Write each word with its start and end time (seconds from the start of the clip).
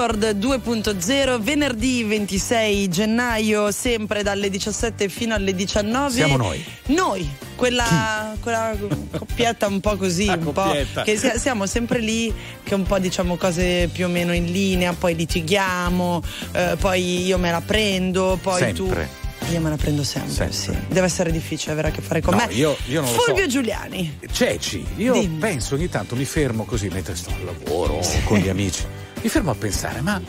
Record 0.00 0.24
2.0, 0.38 1.40
venerdì 1.40 2.02
26 2.04 2.88
gennaio, 2.88 3.70
sempre 3.70 4.22
dalle 4.22 4.48
17 4.48 5.10
fino 5.10 5.34
alle 5.34 5.54
19. 5.54 6.10
Siamo 6.10 6.38
noi. 6.38 6.64
Noi, 6.86 7.28
quella, 7.54 8.34
quella 8.40 8.74
coppietta 9.14 9.66
un 9.66 9.80
po' 9.80 9.96
così, 9.98 10.24
La 10.32 10.36
un 10.36 10.52
po', 10.52 10.62
coppietta. 10.62 11.02
che 11.02 11.18
sia- 11.18 11.36
siamo 11.36 11.66
sempre 11.66 11.98
lì, 11.98 12.32
che 12.62 12.74
un 12.74 12.84
po' 12.84 12.98
diciamo 12.98 13.36
cose 13.36 13.90
più 13.92 14.06
o 14.06 14.08
meno 14.08 14.32
in 14.32 14.46
linea, 14.50 14.94
poi 14.94 15.14
litighiamo, 15.14 16.22
eh, 16.52 16.76
poi 16.80 17.26
io 17.26 17.36
me 17.36 17.50
la 17.50 17.60
prendo, 17.60 18.38
poi 18.40 18.58
Sempre. 18.58 18.74
tu. 18.74 19.52
Io 19.52 19.60
me 19.60 19.68
la 19.70 19.76
prendo 19.76 20.02
sempre, 20.02 20.32
Sempre. 20.32 20.56
sì. 20.56 20.70
Deve 20.88 21.06
essere 21.06 21.30
difficile 21.30 21.72
avere 21.72 21.88
a 21.88 21.90
che 21.90 22.00
fare 22.00 22.22
con 22.22 22.36
No, 22.36 22.46
me. 22.46 22.54
io- 22.54 22.74
io 22.86 23.02
non 23.02 23.12
lo 23.12 23.18
Fulvio 23.20 23.44
so. 23.44 23.50
Giuliani. 23.50 24.18
Ceci, 24.32 24.82
io 24.96 25.12
Dimmi. 25.12 25.38
penso 25.40 25.74
ogni 25.74 25.90
tanto 25.90 26.16
mi 26.16 26.24
fermo 26.24 26.64
così 26.64 26.88
mentre 26.88 27.14
sto 27.16 27.28
al 27.30 27.44
lavoro 27.44 27.94
o 27.94 28.06
con 28.24 28.38
gli 28.38 28.48
amici. 28.48 28.84
Mi 29.22 29.28
fermo 29.28 29.50
a 29.50 29.54
pensare, 29.54 30.00
ma 30.00 30.20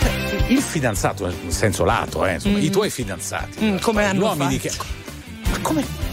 cioè, 0.00 0.44
il 0.48 0.60
fidanzato, 0.60 1.26
in 1.26 1.50
senso 1.50 1.84
lato, 1.84 2.26
eh, 2.26 2.34
insomma, 2.34 2.58
i 2.58 2.70
tuoi 2.70 2.90
fidanzati, 2.90 3.64
Mm, 3.64 3.76
come 3.78 4.02
gli 4.02 4.06
hanno 4.06 4.24
uomini 4.24 4.58
fatto? 4.58 4.84
che. 4.84 5.50
Ma 5.50 5.58
come? 5.62 6.04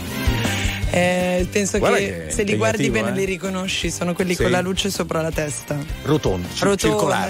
Eh, 0.96 1.48
penso 1.52 1.80
Guarda 1.80 1.98
che, 1.98 2.26
che 2.28 2.32
se 2.32 2.44
li 2.44 2.56
guardi 2.56 2.88
bene 2.92 3.10
eh. 3.10 3.14
li 3.14 3.26
riconosci, 3.26 3.90
sono 3.90 4.14
quelli 4.14 4.36
Sì. 4.36 4.44
con 4.44 4.52
la 4.52 4.62
luce 4.62 4.92
sopra 4.92 5.22
la 5.24 5.32
testa. 5.32 5.76
Rotondo, 6.04 6.48
ci- 6.54 6.64
Rotonda, 6.64 6.78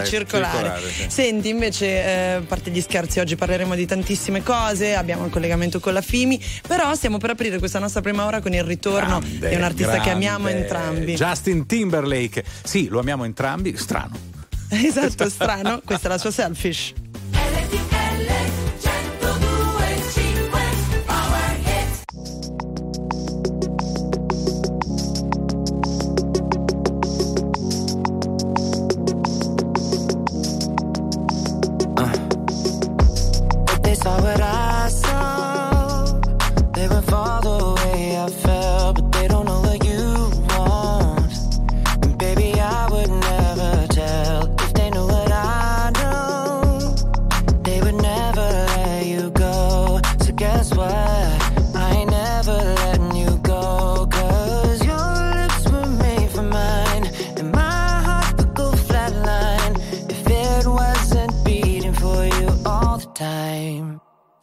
circolare. 0.03 0.05
circolare. 0.05 0.81
sì. 0.91 1.05
Senti, 1.07 1.47
invece, 1.49 1.85
eh, 1.88 2.31
a 2.33 2.41
parte 2.41 2.71
gli 2.71 2.81
scherzi, 2.81 3.19
oggi 3.19 3.38
parleremo 3.38 3.73
di 3.73 3.85
tantissime 3.85 4.44
cose, 4.44 4.95
abbiamo 4.95 5.23
il 5.25 5.31
collegamento 5.31 5.80
con 5.80 5.94
la 5.94 6.02
Fimi, 6.02 6.44
però 6.67 6.94
stiamo 6.94 7.17
per 7.19 7.30
aprire 7.31 7.57
questa 7.57 7.80
nostra 7.80 8.02
prima 8.02 8.25
ora 8.25 8.41
con 8.41 8.53
il 8.53 8.63
ritorno 8.63 9.19
Grande, 9.19 9.49
di 9.49 9.55
un 9.55 9.63
artista 9.63 9.91
che 9.94 10.09
grande. 10.09 10.11
amiamo 10.11 10.47
entrambi. 10.49 11.13
Justin 11.16 11.66
Timberlake. 11.66 12.44
Sì, 12.63 12.89
lo 12.89 12.99
amiamo 12.99 13.23
entrambi. 13.23 13.75
Strano. 13.78 14.31
Esatto, 14.73 15.29
strano, 15.29 15.81
questa 15.85 16.07
è 16.07 16.11
la 16.11 16.17
sua 16.17 16.31
selfish. 16.31 16.93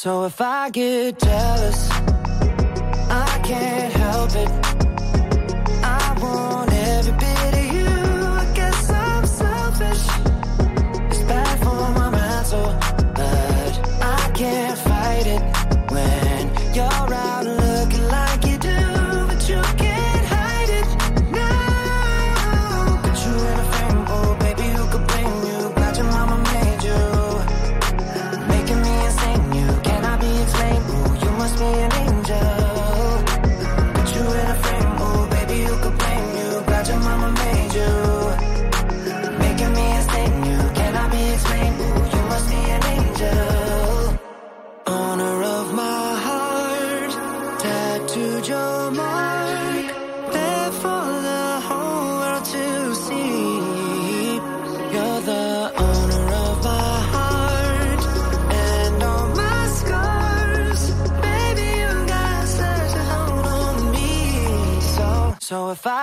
So 0.00 0.26
if 0.26 0.40
I 0.40 0.70
get 0.70 1.18
jealous, 1.18 1.90
I 1.90 3.40
can't 3.42 3.92
help 3.92 4.30
it. 4.36 4.48
I 5.82 6.16
want 6.22 6.67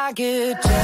I 0.06 0.12
get 0.12 0.75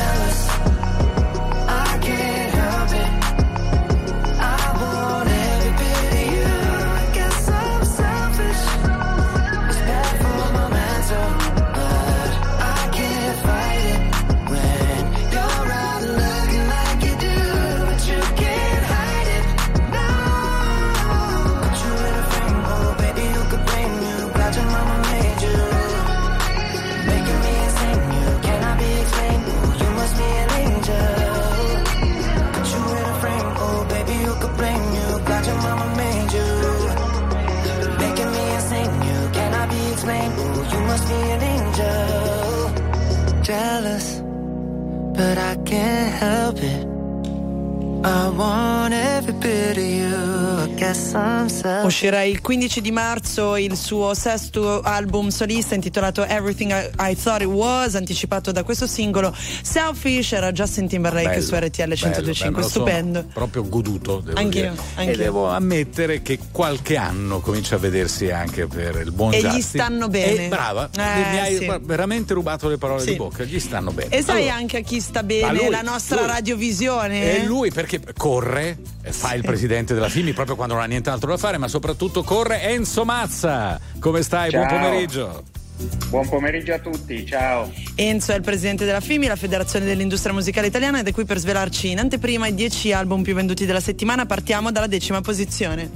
Uscirà 51.84 52.24
il 52.24 52.42
15 52.42 52.82
di 52.82 52.92
marzo 52.92 53.21
il 53.56 53.76
suo 53.78 54.14
sesto 54.14 54.82
album 54.82 55.30
solista 55.30 55.76
intitolato 55.76 56.24
Everything 56.26 56.72
I, 56.72 57.12
I 57.12 57.16
Thought 57.16 57.42
It 57.42 57.48
Was, 57.48 57.96
anticipato 57.96 58.52
da 58.52 58.64
questo 58.64 58.88
singolo 58.88 59.34
Selfish, 59.62 60.34
era 60.34 60.52
Justin 60.52 60.88
Timberlake 60.88 61.30
Bello, 61.30 61.42
su 61.42 61.56
RTL 61.56 61.94
125, 61.94 61.96
bello, 61.96 62.34
bello, 62.34 62.52
me 62.52 62.62
lo 62.62 62.68
sono 62.68 62.86
stupendo. 62.86 63.26
Proprio 63.34 63.68
goduto, 63.70 64.20
devo 64.20 64.38
Anch'io, 64.40 64.62
dire. 64.62 64.74
anch'io. 64.96 65.14
E 65.14 65.18
devo 65.18 65.48
ammettere 65.48 66.22
che 66.22 66.40
qualche 66.52 66.98
anno 66.98 67.40
comincia 67.40 67.76
a 67.76 67.78
vedersi 67.80 68.30
anche 68.32 68.68
per 68.68 69.02
il 69.04 69.12
buon 69.12 69.34
E 69.34 69.38
gli 69.40 69.42
Justin. 69.44 69.62
stanno 69.62 70.08
bene. 70.10 70.46
E 70.46 70.48
brava, 70.50 70.90
Eh, 70.94 71.00
mi 71.32 71.40
hai 71.40 71.56
sì. 71.58 71.72
veramente 71.82 72.34
rubato 72.34 72.68
le 72.68 72.78
parole 72.78 73.02
Sì. 73.02 73.12
di 73.12 73.16
bocca, 73.16 73.44
gli 73.44 73.60
stanno 73.60 73.92
bene. 73.92 74.10
E 74.16 74.22
sai 74.24 74.42
Allora, 74.42 74.56
anche 74.56 74.78
a 74.78 74.82
chi 74.82 75.00
sta 75.00 75.24
bene 75.24 75.54
lui, 75.58 75.70
la 75.70 75.82
nostra 75.82 76.18
lui. 76.22 76.28
radiovisione? 76.28 77.36
E 77.42 77.46
lui 77.46 77.72
perché 77.72 78.02
corre, 78.18 78.78
fa 79.10 79.34
il 79.34 79.42
presidente 79.44 79.94
della 79.94 80.10
FIMI 80.10 80.34
proprio 80.34 80.56
quando 80.56 80.74
non 80.76 80.84
ha 80.84 80.86
nient'altro 80.88 81.30
da 81.30 81.38
fare, 81.38 81.58
ma 81.58 81.68
soprattutto 81.68 82.24
corre 82.24 82.62
Enzo 82.64 83.04
Mazza. 83.22 83.80
Come 84.00 84.24
stai? 84.24 84.50
Ciao. 84.50 84.66
Buon 84.66 84.82
pomeriggio. 84.82 85.44
Buon 86.10 86.28
pomeriggio 86.28 86.74
a 86.74 86.80
tutti, 86.80 87.24
ciao. 87.24 87.72
Enzo 87.94 88.32
è 88.32 88.36
il 88.36 88.42
presidente 88.42 88.84
della 88.84 89.00
FIMI, 89.00 89.28
la 89.28 89.36
Federazione 89.36 89.86
dell'Industria 89.86 90.34
Musicale 90.34 90.68
Italiana, 90.68 91.02
ed 91.02 91.08
è 91.08 91.12
qui 91.12 91.24
per 91.26 91.38
svelarci 91.38 91.92
in 91.92 92.00
anteprima 92.00 92.48
i 92.48 92.56
10 92.56 92.94
album 92.94 93.22
più 93.22 93.36
venduti 93.36 93.68
della 93.68 93.80
settimana. 93.80 94.26
Partiamo 94.26 94.72
dalla 94.72 94.88
decima 94.88 95.22
posizione. 95.22 95.90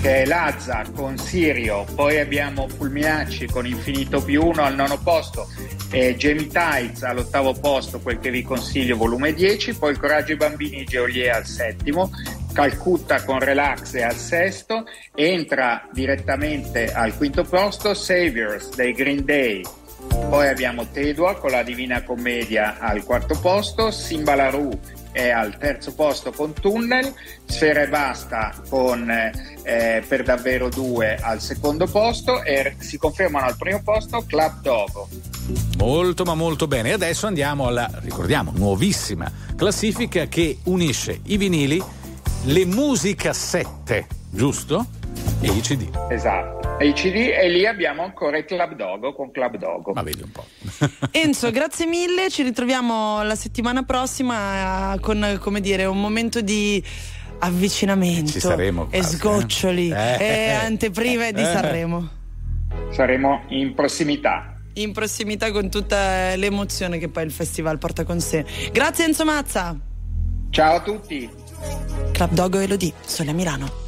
Che 0.00 0.22
è 0.22 0.26
Lazza 0.26 0.84
con 0.94 1.18
Sirio, 1.18 1.84
poi 1.96 2.20
abbiamo 2.20 2.68
Fulminacci 2.68 3.46
con 3.46 3.66
Infinito 3.66 4.22
più 4.22 4.44
uno 4.44 4.62
al 4.62 4.76
nono 4.76 4.96
posto, 4.98 5.48
e 5.90 6.14
Jamie 6.16 6.46
Tights 6.46 7.02
all'ottavo 7.02 7.52
posto, 7.54 7.98
quel 7.98 8.20
che 8.20 8.30
vi 8.30 8.42
consiglio, 8.42 8.96
volume 8.96 9.34
10, 9.34 9.74
poi 9.74 9.90
Il 9.90 9.98
Coraggio 9.98 10.30
ai 10.30 10.36
bambini 10.36 10.84
Geolie 10.84 11.32
al 11.32 11.46
settimo, 11.46 12.12
Calcutta 12.58 13.22
con 13.22 13.38
Relax 13.38 13.94
è 13.94 14.02
al 14.02 14.16
sesto, 14.16 14.82
entra 15.14 15.88
direttamente 15.92 16.92
al 16.92 17.16
quinto 17.16 17.44
posto 17.44 17.94
Saviors 17.94 18.74
dei 18.74 18.92
Green 18.94 19.24
Day, 19.24 19.62
Poi 20.28 20.48
abbiamo 20.48 20.88
Tedua 20.90 21.36
con 21.36 21.52
la 21.52 21.62
Divina 21.62 22.02
Commedia 22.02 22.78
al 22.80 23.04
quarto 23.04 23.38
posto, 23.38 23.92
Simbalaru 23.92 24.70
è 25.12 25.28
al 25.30 25.56
terzo 25.56 25.94
posto 25.94 26.32
con 26.32 26.52
Tunnel, 26.52 27.14
Sfera 27.44 27.82
e 27.82 27.88
Basta 27.88 28.52
con 28.68 29.08
eh, 29.08 30.04
Per 30.08 30.24
davvero 30.24 30.68
due 30.68 31.14
al 31.14 31.40
secondo 31.40 31.86
posto 31.86 32.42
e 32.42 32.74
si 32.78 32.98
confermano 32.98 33.46
al 33.46 33.56
primo 33.56 33.82
posto 33.84 34.24
Club 34.26 34.60
Dogo. 34.62 35.08
Molto 35.76 36.24
ma 36.24 36.34
molto 36.34 36.66
bene. 36.66 36.92
Adesso 36.92 37.28
andiamo 37.28 37.68
alla, 37.68 37.88
ricordiamo, 38.00 38.52
nuovissima 38.54 39.30
classifica 39.56 40.26
che 40.26 40.58
unisce 40.64 41.20
i 41.26 41.36
vinili, 41.36 41.82
le 42.44 42.64
musicassette, 42.64 44.06
giusto? 44.30 44.86
E 45.40 45.48
i 45.48 45.60
CD. 45.60 45.88
Esatto. 46.10 46.78
E 46.78 46.88
i 46.88 46.92
CD 46.92 47.16
e 47.16 47.48
lì 47.48 47.66
abbiamo 47.66 48.02
ancora 48.02 48.38
il 48.38 48.44
Club 48.44 48.74
Dogo 48.74 49.12
con 49.14 49.30
Club 49.30 49.56
Dogo. 49.56 49.92
Ma 49.92 50.02
vedi 50.02 50.22
un 50.22 50.30
po'. 50.30 50.44
Enzo, 51.10 51.50
grazie 51.50 51.86
mille, 51.86 52.30
ci 52.30 52.42
ritroviamo 52.42 53.22
la 53.22 53.34
settimana 53.34 53.82
prossima 53.82 54.94
eh, 54.94 55.00
con, 55.00 55.38
come 55.40 55.60
dire, 55.60 55.84
un 55.84 56.00
momento 56.00 56.40
di 56.40 56.82
avvicinamento 57.40 58.32
Ci 58.32 58.40
saremo 58.40 58.88
e 58.90 58.98
quasi, 58.98 59.16
sgoccioli 59.16 59.90
eh. 59.90 60.16
e 60.18 60.24
Eh. 60.24 60.50
anteprime 60.52 61.32
di 61.32 61.40
Eh. 61.40 61.44
Sanremo. 61.44 62.08
Saremo 62.90 63.42
in 63.48 63.74
prossimità. 63.74 64.54
In 64.74 64.92
prossimità 64.92 65.50
con 65.50 65.68
tutta 65.70 66.34
l'emozione 66.36 66.98
che 66.98 67.08
poi 67.08 67.24
il 67.24 67.32
festival 67.32 67.78
porta 67.78 68.04
con 68.04 68.20
sé. 68.20 68.44
Grazie 68.72 69.04
Enzo 69.06 69.24
Mazza. 69.24 69.76
Ciao 70.50 70.76
a 70.76 70.80
tutti. 70.80 71.28
Club 72.12 72.32
Dogo 72.32 72.58
Elodie, 72.60 72.92
Sole 73.06 73.32
Milano. 73.32 73.87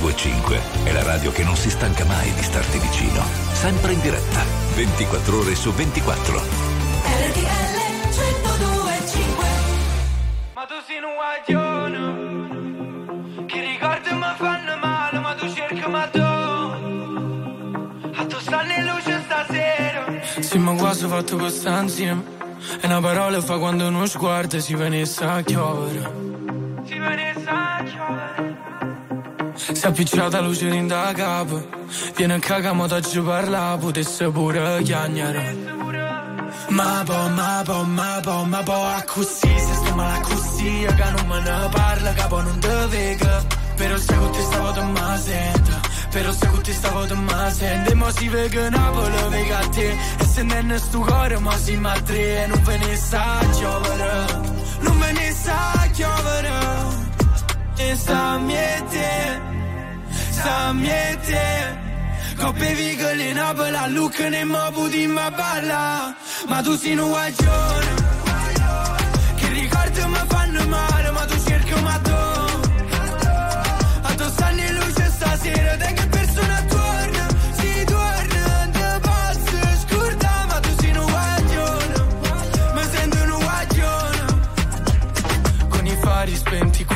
1025 0.00 0.60
è 0.84 0.92
la 0.92 1.02
radio 1.02 1.30
che 1.30 1.44
non 1.44 1.54
si 1.56 1.68
stanca 1.68 2.06
mai 2.06 2.32
di 2.32 2.42
starti 2.42 2.78
vicino. 2.78 3.22
Sempre 3.52 3.92
in 3.92 4.00
diretta, 4.00 4.42
24 4.74 5.38
ore 5.38 5.54
su 5.54 5.70
24. 5.72 6.40
RTL 7.04 7.76
1025 8.08 9.44
Ma 10.54 10.64
tu 10.64 10.74
sei 10.86 11.02
un 11.04 11.12
guaglione 11.20 12.00
Che 13.46 13.60
ricordi 13.60 14.10
mi 14.12 14.32
fanno 14.36 14.76
male 14.80 15.18
Ma 15.18 15.34
tu 15.34 15.52
cerchi 15.52 15.86
ma 15.88 16.06
tu 16.08 16.20
A 16.20 18.24
tu 18.26 18.38
stanno 18.38 18.72
in 18.72 18.84
luce 18.84 19.20
stasera 19.24 20.06
Sì, 20.40 20.58
ma 20.58 20.72
quasi 20.74 21.06
fatto 21.06 21.36
questa 21.36 21.78
insieme. 21.80 22.22
E 22.80 22.86
una 22.86 23.00
parola 23.00 23.40
fa 23.42 23.58
quando 23.58 23.86
uno 23.86 24.06
sguardo 24.06 24.58
si 24.60 24.74
venisse 24.74 25.24
a 25.24 25.42
chiovere. 25.42 26.29
Appicciata 29.90 30.40
luce 30.40 30.68
in 30.68 30.86
da 30.86 31.12
capo. 31.14 31.66
Viene 32.16 32.34
a 32.34 32.38
cagare, 32.38 32.74
ma 32.74 33.00
ci 33.00 33.20
parla, 33.20 33.76
potesse 33.78 34.30
pure 34.30 34.82
chiagnare. 34.82 35.78
Ma 36.68 37.02
po, 37.04 37.28
ma 37.28 37.62
po, 37.64 37.82
ma 37.84 38.20
po, 38.22 38.44
ma 38.44 38.62
po, 38.62 38.72
a 38.72 39.02
così, 39.04 39.58
se 39.58 39.74
sto 39.74 39.94
male 39.94 40.20
così, 40.22 40.86
che 40.86 41.10
non 41.16 41.26
me 41.26 41.40
ne 41.40 41.68
parla, 41.70 42.12
capo 42.12 42.40
non 42.40 42.58
te 42.60 42.86
vega. 42.88 43.44
Però 43.76 43.96
se 43.96 44.14
con 44.14 44.30
te 44.30 44.42
stavo 44.42 44.72
te 44.72 44.82
ma 44.82 45.16
sento, 45.16 45.80
però 46.10 46.32
se 46.32 46.46
con 46.48 46.62
te 46.62 46.72
stavo 46.72 47.06
te 47.06 47.14
ma 47.14 47.50
sento, 47.50 47.90
e 47.90 47.94
mo 47.94 48.10
si 48.10 48.28
vega 48.28 48.68
Napoli, 48.68 49.28
vega 49.30 49.58
a 49.58 49.68
te, 49.68 49.96
e 50.18 50.24
se 50.24 50.42
non 50.42 50.70
è 50.70 50.78
sto 50.78 50.98
cuore, 51.00 51.38
ma 51.38 51.56
si 51.56 51.76
ma 51.76 52.00
tre, 52.02 52.42
e 52.42 52.46
non 52.46 52.62
ve 52.62 52.76
ne 52.76 52.96
sa 52.96 53.38
giovere, 53.58 54.26
non 54.80 54.96
me 54.98 55.12
ne 55.12 55.32
sa 55.32 55.88
giovere, 55.94 56.52
e 57.76 57.96
sta 57.96 58.36
miete, 58.36 59.40
sta 59.40 59.49
miete. 60.72 61.88
Coppe 62.40 62.74
vigole 62.74 63.28
in 63.28 63.34
Napoli, 63.34 63.76
a 63.76 63.86
Lucca 63.86 64.28
ne 64.30 64.44
mo 64.44 64.70
puti 64.72 65.06
ma 65.06 65.30
balla 65.30 66.14
Ma 66.48 66.62
tu 66.62 66.74
sei 66.74 66.96
un 66.96 67.10
guaglione 67.10 67.94
Che 69.36 69.48
ricordi 69.48 70.00
mi 70.06 70.22
fanno 70.26 70.66
male 70.66 71.10
Ma 71.10 71.24
tu 71.26 71.36
cerchi 71.44 71.80
ma 71.82 71.98
tu 71.98 72.20
A 74.02 74.14
tu 74.14 74.24
stanno 74.30 74.60
in 74.62 74.74
luce 74.74 75.10
stasera 75.10 75.76
Te 75.76 76.09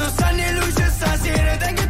Tu 0.00 0.06
stanno 0.06 0.40
in 0.40 0.54
luce 0.54 0.90
stasera 0.90 1.56
Te 1.58 1.89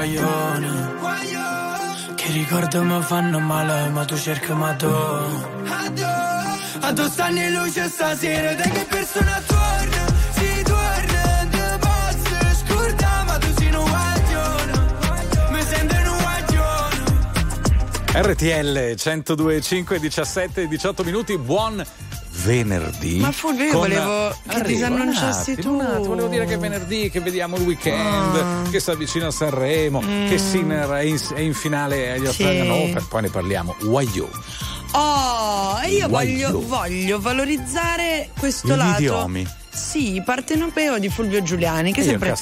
guaglione, 0.00 0.94
che 2.14 2.32
ricordo 2.32 2.82
mi 2.82 3.02
fanno 3.02 3.38
male, 3.38 3.88
ma 3.90 4.04
tu 4.04 4.16
cerchi 4.16 4.52
ma 4.52 4.72
tu. 4.74 4.86
A 6.82 6.92
tu 6.94 7.08
stanno 7.08 7.38
in 7.40 7.52
luce 7.52 7.86
stasera, 7.88 8.54
te 8.54 8.70
che 8.70 8.86
persona 8.88 9.42
torna, 9.46 10.06
si 10.30 10.62
torna, 10.62 11.48
te 11.50 11.78
posso 11.78 12.64
scordare, 12.64 13.24
ma 13.26 13.38
tu 13.38 13.46
sei 13.58 13.74
un 13.74 13.84
guaglione, 13.90 14.72
mi 15.50 15.62
sento 15.62 15.94
un 15.94 16.16
guaglione. 16.18 17.02
RTL 18.32 18.78
102.5 18.96 19.96
17 19.96 20.66
18 20.66 21.04
minuti, 21.04 21.36
buon 21.36 21.84
venerdì. 22.42 23.18
Ma 23.18 23.32
Fulvio, 23.32 23.64
io 23.66 23.72
volevo 23.78 24.28
che 24.28 24.50
Arrivo, 24.56 24.66
disannunciassi 24.68 25.50
un 25.50 25.56
attimo, 25.58 25.72
tu. 25.76 25.80
un 25.82 25.86
attimo, 25.90 26.04
volevo 26.08 26.28
dire 26.28 26.46
che 26.46 26.54
è 26.54 26.58
venerdì, 26.58 27.10
che 27.10 27.20
vediamo 27.20 27.56
il 27.56 27.62
weekend, 27.62 28.36
Ah. 28.36 28.62
che 28.70 28.80
sta 28.80 28.94
vicino 28.94 29.26
a 29.26 29.30
Sanremo, 29.30 30.00
che 30.00 30.38
Sinner 30.38 30.88
è 30.90 31.02
in, 31.02 31.18
è 31.34 31.40
in 31.40 31.54
finale 31.54 32.12
agli 32.12 32.20
Mm. 32.20 32.22
Sì. 32.22 32.26
Australian 32.42 32.70
Open, 32.70 33.06
poi 33.08 33.22
ne 33.22 33.28
parliamo. 33.28 33.74
Wayo. 33.84 34.28
Oh, 34.92 35.78
e 35.82 35.90
io 35.92 36.08
voglio, 36.08 36.60
voglio 36.66 37.20
valorizzare 37.20 38.30
questo 38.38 38.68
Gli 38.74 38.76
lato. 38.76 38.98
idiomi. 39.00 39.46
Sì, 39.72 40.20
partenopeo 40.24 40.98
di 40.98 41.08
Fulvio 41.08 41.42
Giuliani, 41.42 41.92
che 41.92 42.00
E 42.00 42.04
sempre. 42.04 42.34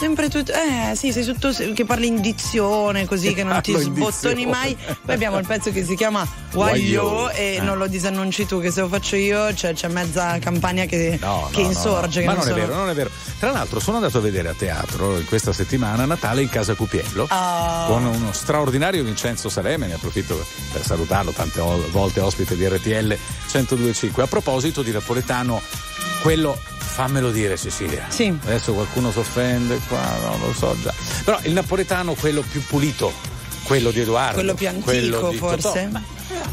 Sempre 0.00 0.30
tutto. 0.30 0.50
Eh, 0.52 0.94
sì, 0.96 1.12
sei 1.12 1.24
tutto. 1.24 1.50
che 1.74 1.84
parli 1.84 2.06
in 2.06 2.22
dizione 2.22 3.04
così 3.06 3.34
che 3.34 3.44
non 3.44 3.60
ti 3.60 3.76
sbottoni 3.76 4.46
mai. 4.46 4.74
Poi 5.04 5.14
abbiamo 5.14 5.36
il 5.38 5.46
pezzo 5.46 5.70
che 5.70 5.84
si 5.84 5.94
chiama 5.94 6.26
Waglio. 6.54 7.28
e 7.28 7.56
Eh. 7.56 7.60
non 7.60 7.76
lo 7.76 7.86
disannunci 7.86 8.46
tu, 8.46 8.60
che 8.62 8.70
se 8.70 8.80
lo 8.80 8.88
faccio 8.88 9.16
io 9.16 9.52
c'è, 9.52 9.74
c'è 9.74 9.88
mezza 9.88 10.38
campagna 10.38 10.86
che, 10.86 11.18
No, 11.20 11.50
che 11.52 11.60
no, 11.60 11.68
insorge. 11.68 12.20
no. 12.24 12.26
che 12.26 12.26
Ma 12.26 12.32
non, 12.32 12.42
sono- 12.42 12.54
è 12.56 12.60
vero, 12.60 12.74
non 12.76 12.88
è 12.88 12.94
vero. 12.94 13.10
Tra 13.38 13.50
l'altro 13.52 13.78
sono 13.78 13.98
andato 13.98 14.16
a 14.16 14.20
vedere 14.22 14.48
a 14.48 14.54
teatro 14.54 15.20
questa 15.28 15.52
settimana 15.52 16.06
Natale 16.06 16.40
in 16.40 16.48
casa 16.48 16.72
Cupiello 16.74 17.26
Ah. 17.28 17.84
con 17.86 18.02
uno 18.06 18.32
straordinario 18.32 19.04
Vincenzo 19.04 19.50
Saleme, 19.50 19.86
ne 19.86 19.94
approfitto 19.94 20.42
per 20.72 20.82
salutarlo 20.82 21.32
tante 21.32 21.60
volte 21.90 22.20
ospite 22.20 22.56
di 22.56 22.66
RTL 22.66 23.16
1025. 23.52 24.22
A 24.22 24.26
proposito 24.26 24.80
di 24.82 24.92
napoletano, 24.92 25.60
quello 26.22 26.58
fammelo 26.90 27.30
dire 27.30 27.56
Cecilia. 27.56 28.06
Sì. 28.08 28.36
Adesso 28.44 28.72
qualcuno 28.74 29.10
si 29.12 29.18
offende 29.20 29.80
qua, 29.90 30.16
non 30.22 30.40
lo 30.40 30.52
so 30.54 30.76
già. 30.80 30.94
Però 31.24 31.38
il 31.42 31.52
napoletano 31.52 32.14
quello 32.14 32.42
più 32.48 32.62
pulito, 32.64 33.12
quello 33.64 33.90
di 33.90 34.00
Edoardo. 34.00 34.34
Quello 34.34 34.54
più 34.54 34.68
antico, 34.68 34.84
quello 34.90 35.18
Totò. 35.18 35.32
forse? 35.58 35.90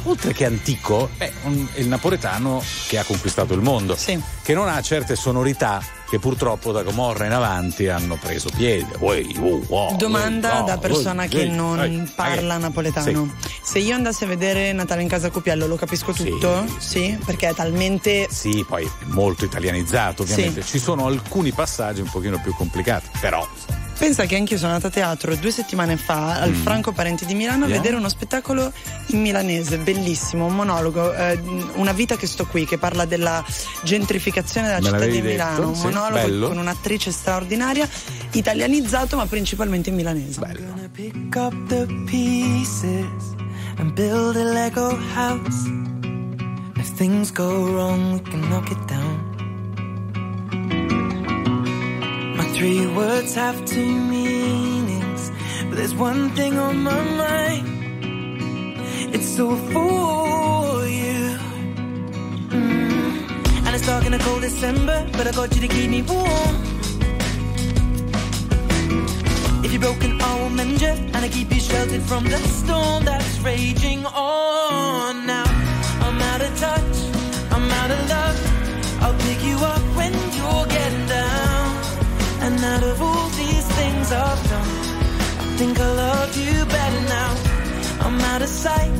Oltre 0.03 0.33
che 0.33 0.45
antico, 0.45 1.09
è 1.17 1.31
un- 1.43 1.67
il 1.75 1.87
napoletano 1.87 2.63
che 2.87 2.97
ha 2.97 3.03
conquistato 3.03 3.53
il 3.53 3.61
mondo, 3.61 3.95
Sì. 3.95 4.19
che 4.41 4.53
non 4.53 4.67
ha 4.67 4.81
certe 4.81 5.15
sonorità 5.15 5.81
che 6.09 6.19
purtroppo 6.19 6.71
da 6.71 6.83
Gomorra 6.83 7.25
in 7.25 7.31
avanti 7.33 7.87
hanno 7.87 8.15
preso 8.15 8.49
piede. 8.55 8.95
Uè, 8.99 9.25
uh, 9.37 9.65
wow, 9.67 9.95
Domanda 9.97 10.59
uè, 10.59 10.65
da 10.65 10.77
persona 10.77 11.23
uè, 11.23 11.27
che 11.27 11.43
uè, 11.43 11.47
non 11.47 11.77
uè, 11.79 12.11
parla 12.15 12.57
napoletano. 12.57 13.33
Se 13.61 13.79
io 13.79 13.95
andassi 13.95 14.23
a 14.23 14.27
vedere 14.27 14.71
Natale 14.73 15.01
in 15.01 15.07
casa 15.09 15.29
Cupiello 15.29 15.67
lo 15.67 15.75
capisco 15.75 16.13
Sì, 16.13 16.25
tutto? 16.29 16.65
sì. 16.77 17.17
Perché 17.25 17.49
è 17.49 17.53
talmente. 17.53 18.27
Sì, 18.29 18.51
sì, 18.51 18.65
poi 18.67 18.85
è 18.85 18.89
molto 19.07 19.43
italianizzato 19.45 20.21
ovviamente. 20.23 20.61
Sì. 20.61 20.69
Ci 20.71 20.79
sono 20.79 21.05
alcuni 21.07 21.51
passaggi 21.51 22.01
un 22.01 22.09
pochino 22.09 22.39
più 22.41 22.53
complicati, 22.55 23.09
però 23.19 23.45
Pensa 23.97 24.25
che 24.27 24.35
anch'io 24.35 24.59
sono 24.59 24.73
andata 24.73 24.89
a 24.89 24.91
teatro 24.91 25.35
due 25.37 25.49
settimane 25.49 25.97
fa 25.97 26.39
al 26.39 26.53
Franco 26.53 26.91
Parenti 26.91 27.25
di 27.25 27.33
Milano 27.33 27.63
a 27.63 27.67
Mm. 27.67 27.71
Yeah. 27.71 27.77
vedere 27.81 27.95
uno 27.97 28.09
spettacolo 28.09 28.71
in 29.07 29.21
milanese, 29.21 29.77
bellissimo, 29.79 30.45
un 30.45 30.53
monologo, 30.53 31.11
eh, 31.15 31.39
Una 31.77 31.93
vita 31.93 32.15
che 32.15 32.27
sto 32.27 32.45
qui, 32.45 32.67
che 32.67 32.77
parla 32.77 33.05
della 33.05 33.43
gentrificazione 33.81 34.67
della 34.67 34.79
Me 34.79 34.85
città 34.99 35.05
di 35.11 35.21
Milano. 35.21 35.55
detto, 35.55 35.67
un 35.69 35.77
monologo 35.97 36.27
bello. 36.27 36.47
con 36.47 36.57
un'attrice 36.57 37.11
straordinaria, 37.11 37.87
italianizzato 38.31 39.15
ma 39.15 39.25
principalmente 39.25 39.89
in 39.89 39.95
milanese. 39.95 40.39
bello. 40.39 40.75
Pick 40.93 41.35
up 41.35 41.53
the 41.67 41.85
pieces 42.05 43.35
and 43.77 43.93
build 43.93 44.35
a 44.35 44.43
Lego 44.43 44.95
house. 45.15 45.69
If 46.75 46.93
things 46.95 47.31
go 47.31 47.67
wrong, 47.67 48.13
we 48.13 48.21
can 48.21 48.41
knock 48.49 48.69
it 48.71 48.85
down. 48.87 49.35
My 52.35 52.45
three 52.53 52.85
words 52.87 53.35
have 53.35 53.63
two 53.65 53.85
meanings, 53.85 55.31
but 55.69 55.77
there's 55.77 55.93
one 55.93 56.29
thing 56.35 56.57
on 56.57 56.81
my 56.81 57.03
mind. 57.17 57.67
It's 59.13 59.39
all 59.39 59.55
for 59.71 60.26
it's 63.77 63.87
dark 63.87 64.05
in 64.05 64.13
a 64.13 64.19
cold 64.19 64.41
December, 64.41 65.07
but 65.13 65.27
I 65.27 65.31
got 65.31 65.53
you 65.55 65.61
to 65.61 65.67
keep 65.67 65.89
me 65.89 66.01
warm. 66.01 66.77
mender 70.57 70.95
and 71.13 71.17
I 71.17 71.29
keep 71.29 71.53
you 71.53 71.59
sheltered 71.59 72.01
from 72.01 72.23
the 72.23 72.37
storm 72.59 73.05
that's 73.05 73.39
raging 73.41 74.05
on. 74.05 75.25
Now 75.27 75.45
I'm 76.05 76.19
out 76.31 76.41
of 76.41 76.51
touch, 76.59 76.95
I'm 77.55 77.69
out 77.81 77.91
of 77.91 78.01
love. 78.09 78.37
I'll 79.03 79.19
pick 79.27 79.39
you 79.43 79.57
up 79.73 79.83
when 79.99 80.13
you're 80.37 80.67
getting 80.77 81.05
down. 81.07 81.67
And 82.45 82.55
out 82.73 82.83
of 82.91 83.01
all 83.01 83.29
these 83.41 83.67
things 83.79 84.11
I've 84.11 84.43
done, 84.53 84.71
I 85.41 85.57
think 85.59 85.79
I 85.79 85.89
love 86.05 86.37
you 86.37 86.65
better 86.65 87.03
now. 87.19 87.31
I'm 88.05 88.19
out 88.31 88.41
of 88.41 88.49
sight, 88.49 88.91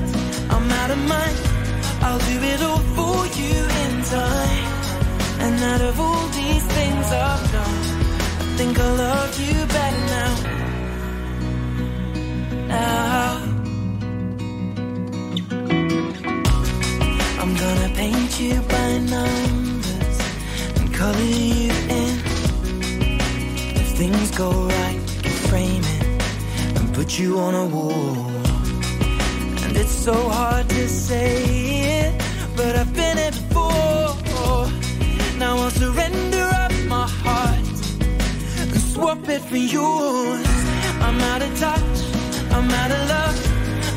I'm 0.53 0.71
out 0.81 0.91
of 0.91 0.99
mind. 1.07 1.46
I'll 2.01 2.19
do 2.19 2.37
it 2.53 2.61
all 2.61 2.83
for 2.95 3.25
you 3.39 3.55
in 3.83 4.03
time. 4.03 4.67
And 5.39 5.63
out 5.63 5.81
of 5.81 5.99
all 5.99 6.27
these 6.29 6.63
things 6.77 7.05
I've 7.11 7.51
done, 7.51 7.83
I 8.41 8.57
think 8.57 8.79
I 8.79 8.89
love 9.05 9.39
you 9.39 9.65
better 9.75 10.03
now. 10.15 10.33
Now. 12.67 13.47
I'm 17.41 17.53
gonna 17.63 17.89
paint 17.95 18.39
you 18.39 18.61
by 18.61 18.97
numbers 19.15 20.17
and 20.77 20.93
color 20.93 21.19
you 21.19 21.71
in. 22.01 22.15
If 23.81 23.89
things 24.01 24.31
go 24.37 24.49
right, 24.51 24.99
we 25.07 25.15
can 25.23 25.37
frame 25.49 25.83
it 25.97 26.05
and 26.77 26.93
put 26.93 27.17
you 27.19 27.39
on 27.39 27.53
a 27.55 27.65
wall. 27.65 28.26
It's 29.89 30.03
so 30.03 30.15
hard 30.27 30.67
to 30.67 30.89
say 30.89 31.31
it, 32.01 32.11
but 32.57 32.75
I've 32.75 32.93
been 32.93 33.17
it 33.17 33.33
before. 33.33 34.67
Now 35.39 35.53
I'll 35.63 35.69
surrender 35.71 36.43
up 36.63 36.73
my 36.95 37.07
heart 37.23 37.77
and 38.59 38.81
swap 38.91 39.29
it 39.29 39.41
for 39.49 39.55
yours. 39.55 40.45
I'm 41.05 41.17
out 41.31 41.41
of 41.41 41.51
touch, 41.57 41.97
I'm 42.55 42.69
out 42.81 42.91
of 42.97 43.01
love. 43.15 43.37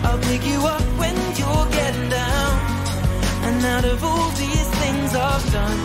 I'll 0.06 0.22
pick 0.30 0.46
you 0.46 0.60
up 0.74 0.86
when 1.00 1.16
you're 1.40 1.68
getting 1.78 2.08
down. 2.08 2.52
And 3.46 3.64
out 3.74 3.84
of 3.84 4.04
all 4.04 4.30
these 4.44 4.68
things 4.82 5.10
I've 5.16 5.46
done, 5.58 5.80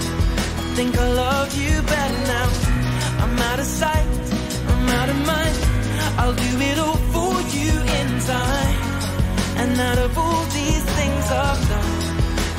I 0.62 0.76
think 0.78 0.96
I 1.00 1.08
love 1.14 1.50
you 1.58 1.82
better 1.82 2.22
now. 2.36 2.50
I'm 3.24 3.40
out 3.50 3.60
of 3.60 3.66
sight, 3.66 4.08
I'm 4.70 4.88
out 5.00 5.10
of 5.10 5.20
mind. 5.34 5.58
I'll 6.20 6.38
do 6.48 6.52
it 6.70 6.78
all 6.78 7.00
for 7.14 7.34
you 7.58 7.72
in 8.00 8.20
time. 8.20 8.95
And 9.58 9.80
out 9.80 9.98
of 9.98 10.18
all 10.18 10.44
these 10.46 10.84
things 10.98 11.26
I've 11.32 11.68
done, 11.70 11.96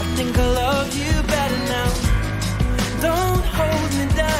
I 0.00 0.04
think 0.16 0.38
I 0.38 0.46
love 0.62 0.94
you 0.96 1.12
better 1.34 1.60
now. 1.76 1.90
Don't 3.00 3.44
hold 3.58 3.90
me 3.98 4.06
down. 4.14 4.36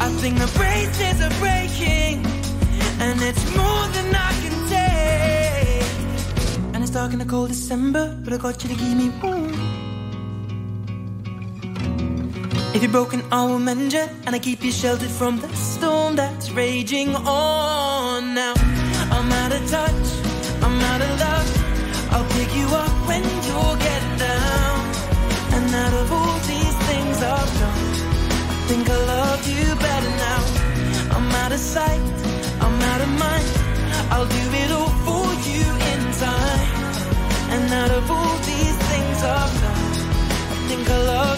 I 0.00 0.08
think 0.20 0.38
the 0.38 0.50
braces 0.58 1.20
are 1.26 1.34
breaking, 1.40 2.26
and 3.00 3.20
it's 3.22 3.44
more 3.56 3.86
than 3.96 4.14
I 4.14 4.32
can 4.42 4.56
take. 4.76 5.88
And 6.74 6.82
it's 6.82 6.92
dark 6.92 7.12
in 7.12 7.18
the 7.18 7.24
cold 7.24 7.48
December, 7.48 8.16
but 8.22 8.32
I 8.32 8.36
got 8.36 8.62
you 8.62 8.68
to 8.70 8.76
keep 8.76 8.96
me 8.96 9.10
warm. 9.22 9.54
If 12.74 12.82
you're 12.82 12.92
broken, 12.92 13.22
I 13.32 13.44
will 13.46 13.58
mend 13.58 13.92
you, 13.92 14.06
and 14.26 14.36
I 14.36 14.38
keep 14.38 14.62
you 14.62 14.70
sheltered 14.70 15.10
from 15.10 15.40
the 15.40 15.48
storm 15.56 16.16
that's 16.16 16.50
raging 16.52 17.16
on. 17.16 18.34
Now 18.34 18.54
of 19.58 19.70
touch, 19.70 20.06
I'm 20.62 20.80
out 20.90 21.00
of 21.00 21.12
love. 21.20 21.48
I'll 22.12 22.28
pick 22.36 22.50
you 22.54 22.66
up 22.82 22.92
when 23.08 23.22
you're 23.46 23.76
getting 23.86 24.16
down. 24.18 24.76
And 25.54 25.74
out 25.74 25.94
of 26.00 26.12
all 26.12 26.36
these 26.52 26.76
things 26.88 27.16
I've 27.22 27.52
done, 27.62 27.84
I 28.52 28.58
think 28.68 28.88
I 28.88 28.98
love 29.14 29.42
you 29.48 29.64
better 29.86 30.12
now. 30.26 30.42
I'm 31.16 31.28
out 31.42 31.52
of 31.52 31.60
sight, 31.60 32.02
I'm 32.64 32.76
out 32.90 33.00
of 33.06 33.10
mind. 33.24 33.48
I'll 34.12 34.30
do 34.38 34.44
it 34.62 34.70
all 34.78 34.92
for 35.06 35.26
you 35.50 35.64
in 35.92 36.00
time. 36.26 36.68
And 37.54 37.72
out 37.82 37.92
of 37.98 38.10
all 38.10 38.36
these 38.50 38.76
things 38.90 39.18
I've 39.38 39.54
done, 39.64 39.84
I 40.52 40.56
think 40.68 40.90
I 40.90 40.98
love 41.14 41.37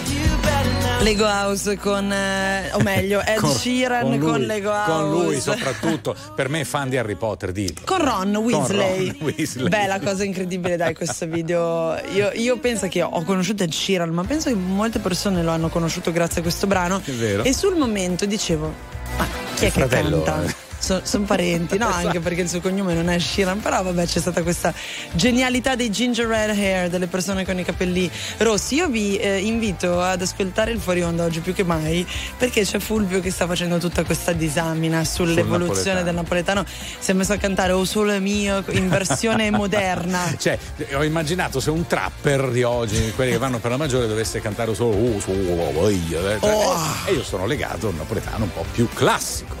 Lego 1.01 1.25
House 1.25 1.77
con, 1.77 2.11
eh, 2.11 2.69
o 2.73 2.79
meglio, 2.81 3.21
Ed 3.25 3.43
Sheeran 3.43 4.19
con, 4.19 4.37
lui, 4.37 4.45
Lego 4.45 4.69
House. 4.69 4.91
Con 4.91 5.09
lui 5.09 5.39
soprattutto, 5.41 6.15
per 6.35 6.47
me 6.49 6.63
fan 6.63 6.89
di 6.89 6.97
Harry 6.97 7.15
Potter, 7.15 7.51
dillo. 7.51 7.81
Con 7.85 8.03
Ron 8.03 8.35
Weasley. 8.35 9.07
Ron 9.07 9.17
Weasley. 9.35 9.67
Beh, 9.67 9.87
la 9.87 9.99
cosa 9.99 10.23
incredibile, 10.23 10.77
dai, 10.77 10.93
questo 10.93 11.25
video. 11.25 11.95
Io, 12.13 12.31
io 12.33 12.57
penso 12.59 12.87
che 12.87 13.01
ho 13.01 13.23
conosciuto 13.23 13.63
Ed 13.63 13.71
Sheeran, 13.71 14.09
ma 14.09 14.23
penso 14.23 14.49
che 14.49 14.55
molte 14.55 14.99
persone 14.99 15.41
lo 15.41 15.51
hanno 15.51 15.69
conosciuto 15.69 16.11
grazie 16.11 16.39
a 16.39 16.43
questo 16.43 16.67
brano. 16.67 17.01
È 17.03 17.11
vero. 17.11 17.43
E 17.43 17.53
sul 17.53 17.75
momento 17.75 18.25
dicevo, 18.25 18.71
ma 19.17 19.25
chi 19.55 19.63
è 19.63 19.67
Il 19.67 19.73
che 19.73 19.79
fratello, 19.79 20.21
canta? 20.21 20.49
eh. 20.49 20.69
Sono 20.81 21.25
parenti, 21.25 21.77
no? 21.77 21.87
Anche 21.93 22.19
perché 22.19 22.41
il 22.41 22.49
suo 22.49 22.59
cognome 22.59 22.93
non 22.93 23.09
è 23.09 23.19
Sheeran, 23.19 23.59
però 23.59 23.83
vabbè 23.83 24.05
c'è 24.05 24.19
stata 24.19 24.41
questa 24.41 24.73
genialità 25.13 25.75
dei 25.75 25.91
ginger 25.91 26.25
red 26.25 26.49
hair, 26.49 26.89
delle 26.89 27.07
persone 27.07 27.45
con 27.45 27.57
i 27.59 27.63
capelli 27.63 28.09
rossi. 28.39 28.75
Io 28.75 28.89
vi 28.89 29.17
eh, 29.17 29.37
invito 29.37 30.01
ad 30.01 30.21
ascoltare 30.21 30.71
il 30.71 30.79
fuori 30.79 31.03
onda 31.03 31.23
oggi 31.23 31.39
più 31.39 31.53
che 31.53 31.63
mai, 31.63 32.05
perché 32.37 32.63
c'è 32.63 32.79
Fulvio 32.79 33.19
che 33.19 33.31
sta 33.31 33.45
facendo 33.45 33.77
tutta 33.77 34.03
questa 34.03 34.33
disamina 34.33 35.03
sull'evoluzione 35.03 36.01
napoletano. 36.01 36.03
del 36.03 36.15
napoletano. 36.15 36.65
Si 36.99 37.11
è 37.11 37.13
messo 37.13 37.33
a 37.33 37.37
cantare 37.37 37.73
O 37.73 37.85
solo 37.85 38.19
mio 38.19 38.63
in 38.69 38.89
versione 38.89 39.49
moderna. 39.51 40.33
Cioè, 40.37 40.57
ho 40.93 41.03
immaginato 41.03 41.59
se 41.59 41.69
un 41.69 41.85
trapper 41.85 42.49
di 42.49 42.63
oggi, 42.63 43.11
quelli 43.15 43.31
che 43.31 43.37
vanno 43.37 43.59
per 43.59 43.71
la 43.71 43.77
maggiore, 43.77 44.07
dovesse 44.07 44.41
cantare 44.41 44.73
solo 44.73 44.95
uh, 44.95 45.19
su, 45.19 45.31
uh, 45.31 45.73
uh, 45.75 45.83
uh, 45.83 45.89
Oh. 46.41 46.75
E 47.05 47.13
io 47.13 47.23
sono 47.23 47.45
legato 47.45 47.87
a 47.87 47.89
un 47.89 47.97
napoletano 47.97 48.45
un 48.45 48.53
po' 48.53 48.65
più 48.71 48.87
classico. 48.93 49.60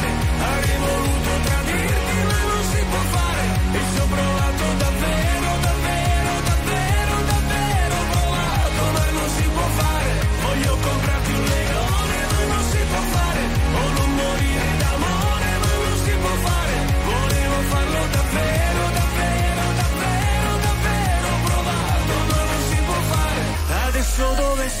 davvero, 18.31 18.89
davvero, 18.93 19.73
davvero, 19.75 20.57
davvero 20.61 21.29
provato, 21.43 22.13
ma 22.29 22.43
non 22.43 22.61
si 22.69 22.75
può 22.85 22.99
fare. 23.11 23.87
Adesso 23.87 24.33
dove 24.35 24.69
sei? 24.69 24.80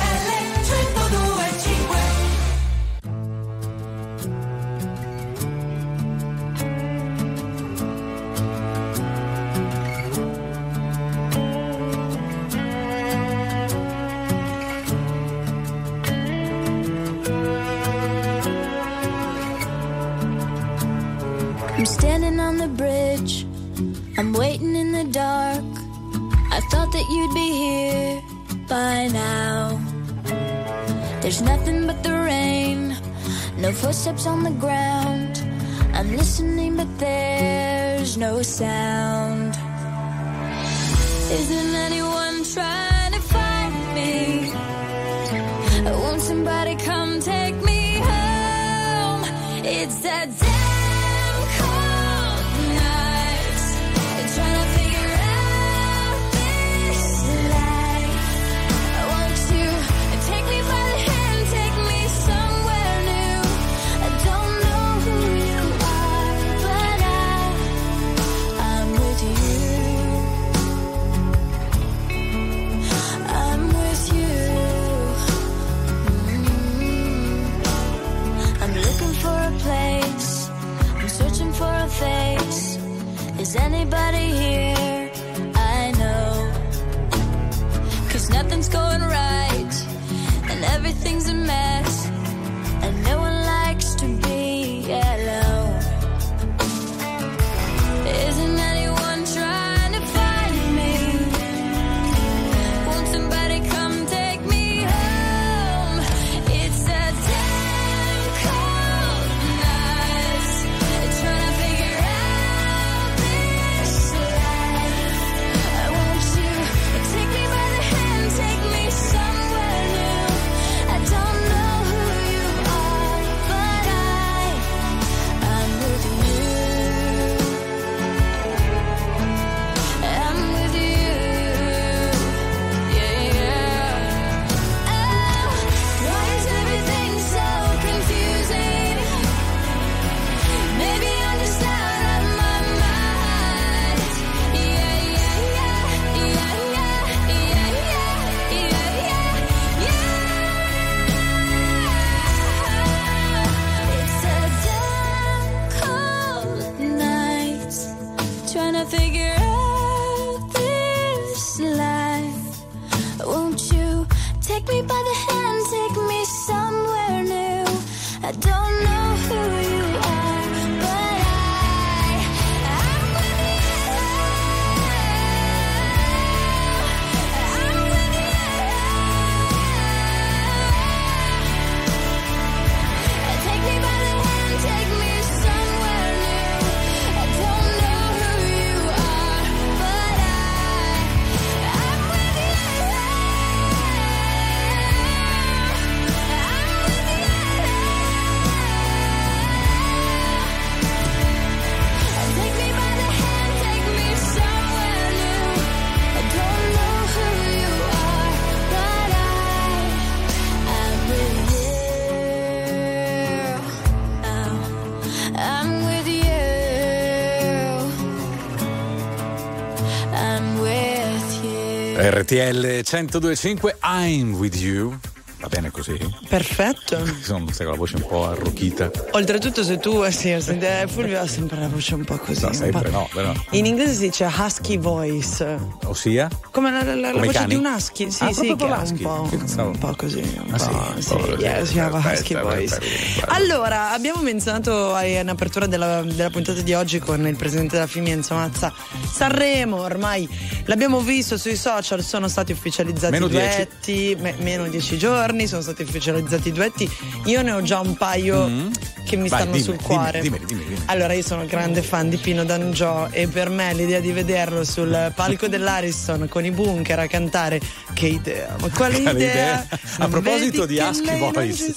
RTL 222.31 222.81
1025 222.81 223.75
I'm 223.83 224.35
with 224.35 224.55
you. 224.55 224.97
Va 225.41 225.49
bene 225.49 225.69
così? 225.69 225.97
Perfetto. 226.29 227.03
Sono 227.19 227.51
sai, 227.51 227.65
con 227.65 227.73
la 227.73 227.77
voce 227.77 227.97
un 227.97 228.05
po' 228.07 228.25
arrochita. 228.25 228.89
Oltretutto, 229.11 229.65
se 229.65 229.79
tu 229.79 230.01
eh, 230.03 230.11
sì, 230.11 230.33
senti, 230.39 230.63
eh, 230.63 230.85
Fulvio 230.87 231.19
ha 231.19 231.27
sempre 231.27 231.59
la 231.59 231.67
voce 231.67 231.93
un 231.95 232.05
po' 232.05 232.17
così. 232.17 232.45
No, 232.45 232.53
sempre 232.53 232.83
po'- 232.83 232.89
no, 232.89 233.09
però. 233.11 233.33
In 233.49 233.65
inglese 233.65 233.95
si 233.95 234.03
dice 234.03 234.29
husky 234.33 234.77
voice. 234.77 235.57
Ossia? 235.91 236.27
Come 236.51 236.71
la, 236.71 236.83
la- 236.83 236.95
la 236.95 237.11
Come 237.11 237.25
i 237.25 237.27
voce 237.27 237.45
di 237.45 237.55
un 237.55 237.65
husky, 237.65 238.09
sì, 238.11 238.23
Ah, 238.23 238.31
sì, 238.33 238.41
che 238.41 238.47
è 238.47 238.51
un 238.51 238.97
po', 238.97 239.61
un 239.63 239.77
po' 239.77 239.93
così. 239.95 240.19
Un 240.19 240.53
Ah, 240.53 240.57
sì? 240.57 240.69
po', 240.69 241.01
sì, 241.01 241.07
po' 241.09 241.35
yeah, 241.39 241.65
si 241.65 241.73
chiama 241.73 241.97
husky 241.99 242.33
aspetta. 242.35 243.27
Allora, 243.27 243.91
abbiamo 243.91 244.21
menzionato 244.21 244.97
eh, 244.99 245.19
in 245.19 245.29
apertura 245.29 245.65
della, 245.67 246.01
della 246.01 246.29
puntata 246.29 246.61
di 246.61 246.73
oggi 246.73 246.99
con 246.99 247.25
il 247.27 247.35
presidente 247.35 247.75
della 247.75 247.87
Fimienza 247.87 248.35
Mazza 248.35 248.73
Sanremo, 249.11 249.77
ormai 249.81 250.27
l'abbiamo 250.65 250.99
visto 251.01 251.37
sui 251.37 251.55
social, 251.55 252.01
sono 252.03 252.27
stati 252.27 252.51
ufficializzati 252.51 253.11
Meno 253.11 253.25
i 253.25 253.29
dieci. 253.29 253.55
duetti, 253.55 254.17
me- 254.19 254.35
meno 254.39 254.67
dieci 254.69 254.97
giorni, 254.97 255.47
sono 255.47 255.61
stati 255.61 255.83
ufficializzati 255.83 256.47
i 256.47 256.51
duetti. 256.51 256.89
Io 257.25 257.41
ne 257.41 257.51
ho 257.51 257.61
già 257.61 257.79
un 257.79 257.95
paio 257.95 258.69
che 259.05 259.15
mi. 259.17 259.27
Vai, 259.27 259.39
stanno 259.41 259.51
dimmi, 259.51 259.63
sul 259.63 259.75
dimmi, 259.75 259.85
cuore. 259.87 260.21
dimmeli, 260.21 260.45
dimmeli, 260.45 260.67
dimmeli. 260.67 260.83
Allora, 260.87 261.13
io 261.13 261.23
sono 261.23 261.45
grande 261.45 261.81
fan 261.81 262.09
di 262.09 262.17
Pino 262.17 262.43
D'Angio 262.45 263.07
e 263.11 263.27
per 263.27 263.49
me 263.49 263.73
l'idea 263.73 263.99
di 263.99 264.11
vederlo 264.11 264.63
sul 264.63 265.11
palco 265.15 265.47
dell'Ariston 265.81 266.27
con 266.29 266.45
i 266.45 266.51
bunker 266.51 266.99
a 266.99 267.07
cantare, 267.07 267.59
che 267.93 268.07
idea, 268.07 268.55
ma 268.59 268.69
quale 268.69 269.01
Quale 269.01 269.23
idea? 269.23 269.67
A 269.97 270.07
proposito 270.07 270.65
di 270.65 270.77
Husky 270.77 271.17
Boys, 271.17 271.75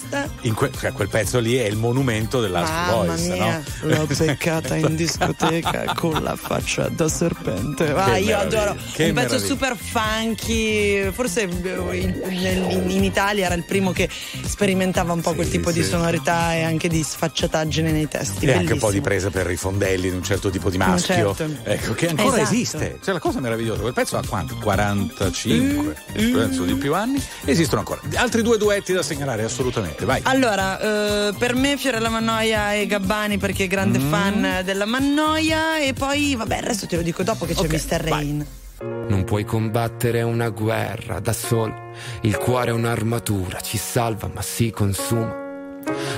que- 0.54 0.70
cioè, 0.78 0.92
quel 0.92 1.08
pezzo 1.08 1.38
lì 1.38 1.56
è 1.56 1.64
il 1.66 1.76
monumento 1.76 2.40
dell'Husky 2.40 2.90
Boys, 2.90 3.20
mia, 3.22 3.62
no? 3.82 3.88
l'ho 3.88 4.06
beccata 4.16 4.76
in 4.76 4.94
discoteca 4.94 5.94
con 5.96 6.22
la 6.22 6.36
faccia 6.36 6.88
da 6.88 7.08
serpente. 7.08 7.90
Ah, 7.92 8.16
io 8.18 8.38
adoro 8.38 8.76
che 8.92 9.08
un 9.08 9.14
pezzo 9.14 9.34
meraviglia. 9.34 9.38
super 9.46 9.76
funky. 9.76 11.10
Forse 11.12 11.42
eh, 11.42 11.96
in, 11.96 12.22
in- 12.70 12.90
in 12.90 13.04
Italia 13.04 13.46
era 13.46 13.54
il 13.54 13.64
primo 13.64 13.92
che 13.92 14.08
sperimentava 14.44 15.12
un 15.12 15.20
po' 15.20 15.34
quel 15.34 15.48
tipo 15.48 15.70
di 15.72 15.82
sì. 15.82 15.88
sonorità 15.88 16.54
e 16.54 16.62
anche 16.62 16.88
di 16.88 17.02
sfacciataggine 17.02 17.90
nei 17.90 18.08
testi. 18.08 18.46
E 18.46 18.52
anche 18.52 18.72
un 18.74 18.78
po' 18.78 18.90
di 18.90 19.00
Bellissimo. 19.00 19.30
presa 19.30 19.30
per 19.30 19.50
i 19.50 19.56
fondelli 19.56 20.10
di 20.10 20.16
un 20.16 20.22
certo 20.22 20.50
tipo 20.50 20.70
di 20.70 20.76
maschio. 20.78 21.34
certo. 21.34 21.62
Ecco, 21.64 21.94
che 21.94 22.08
ancora 22.08 22.36
Esatto. 22.40 22.52
esiste. 22.54 22.98
Cioè, 23.02 23.14
la 23.14 23.20
cosa 23.20 23.40
meravigliosa, 23.40 23.82
pezzo 23.94 24.16
ha 24.18 24.22
quanto? 24.26 24.56
45, 24.56 25.96
Mm, 26.20 26.32
penso 26.34 26.64
di 26.64 26.74
più 26.74 26.94
anni. 26.94 27.22
Esistono 27.44 27.80
ancora. 27.80 28.00
Altri 28.16 28.42
due 28.42 28.58
duetti 28.58 28.92
da 28.92 29.02
segnalare, 29.02 29.44
assolutamente. 29.44 30.04
Vai. 30.04 30.20
Allora, 30.24 30.78
eh, 31.28 31.34
per 31.38 31.54
me 31.54 31.76
Fiorella 31.76 32.08
Mannoia 32.08 32.74
e 32.74 32.86
Gabbani 32.86 33.38
perché 33.38 33.66
grande 33.66 33.98
Mm. 33.98 34.10
fan 34.10 34.60
della 34.64 34.84
Mannoia 34.84 35.78
e 35.78 35.92
poi 35.94 36.34
vabbè 36.34 36.56
il 36.58 36.62
resto 36.62 36.86
te 36.86 36.96
lo 36.96 37.02
dico 37.02 37.22
dopo 37.22 37.46
che 37.46 37.54
c'è 37.54 37.66
Mr. 37.66 38.00
Rain. 38.00 38.46
Non 38.80 39.24
puoi 39.24 39.44
combattere 39.44 40.22
una 40.22 40.48
guerra 40.50 41.20
da 41.20 41.32
solo. 41.32 41.92
Il 42.22 42.36
cuore 42.36 42.70
è 42.70 42.72
un'armatura, 42.72 43.60
ci 43.60 43.78
salva 43.78 44.28
ma 44.32 44.42
si 44.42 44.70
consuma. 44.70 45.43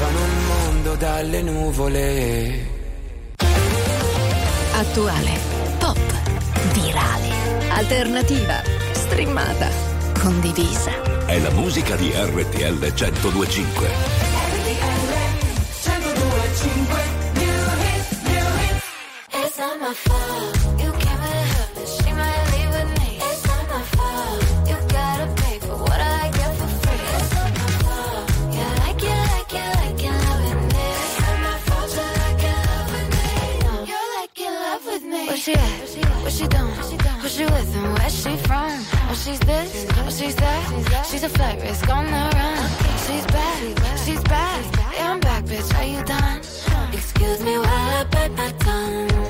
salvano 0.00 0.24
il 0.24 0.40
mondo 0.46 0.94
dalle 0.94 1.42
nuvole. 1.42 2.66
Attuale, 4.72 5.38
pop, 5.78 5.98
virale, 6.72 7.28
alternativa, 7.68 8.62
streamata, 8.92 9.68
condivisa. 10.18 10.90
È 11.26 11.38
la 11.38 11.50
musica 11.50 11.96
di 11.96 12.10
RTL 12.14 12.78
1025. 12.78 13.88
It's 19.32 19.58
not 19.58 19.78
my 19.80 19.92
fault. 19.92 20.19
You 20.19 20.19
came 20.19 20.19
Where's 37.48 38.22
she 38.22 38.36
from? 38.36 38.70
Oh, 39.08 39.14
she's 39.14 39.40
this, 39.40 39.86
oh, 39.96 40.10
she's 40.10 40.34
that. 40.36 41.06
She's 41.10 41.22
a 41.22 41.28
flight 41.28 41.60
risk 41.62 41.88
on 41.88 42.04
the 42.04 42.36
run. 42.36 42.70
She's 43.06 43.26
back, 43.26 43.96
she's 44.04 44.22
back. 44.24 44.64
Yeah, 44.94 45.12
I'm 45.12 45.20
back, 45.20 45.44
bitch. 45.44 45.74
Are 45.78 45.84
you 45.84 46.04
done? 46.04 46.40
Excuse 46.92 47.42
me 47.42 47.56
while 47.56 47.66
I 47.66 48.04
bite 48.10 48.32
my 48.32 48.50
tongue. 48.58 49.29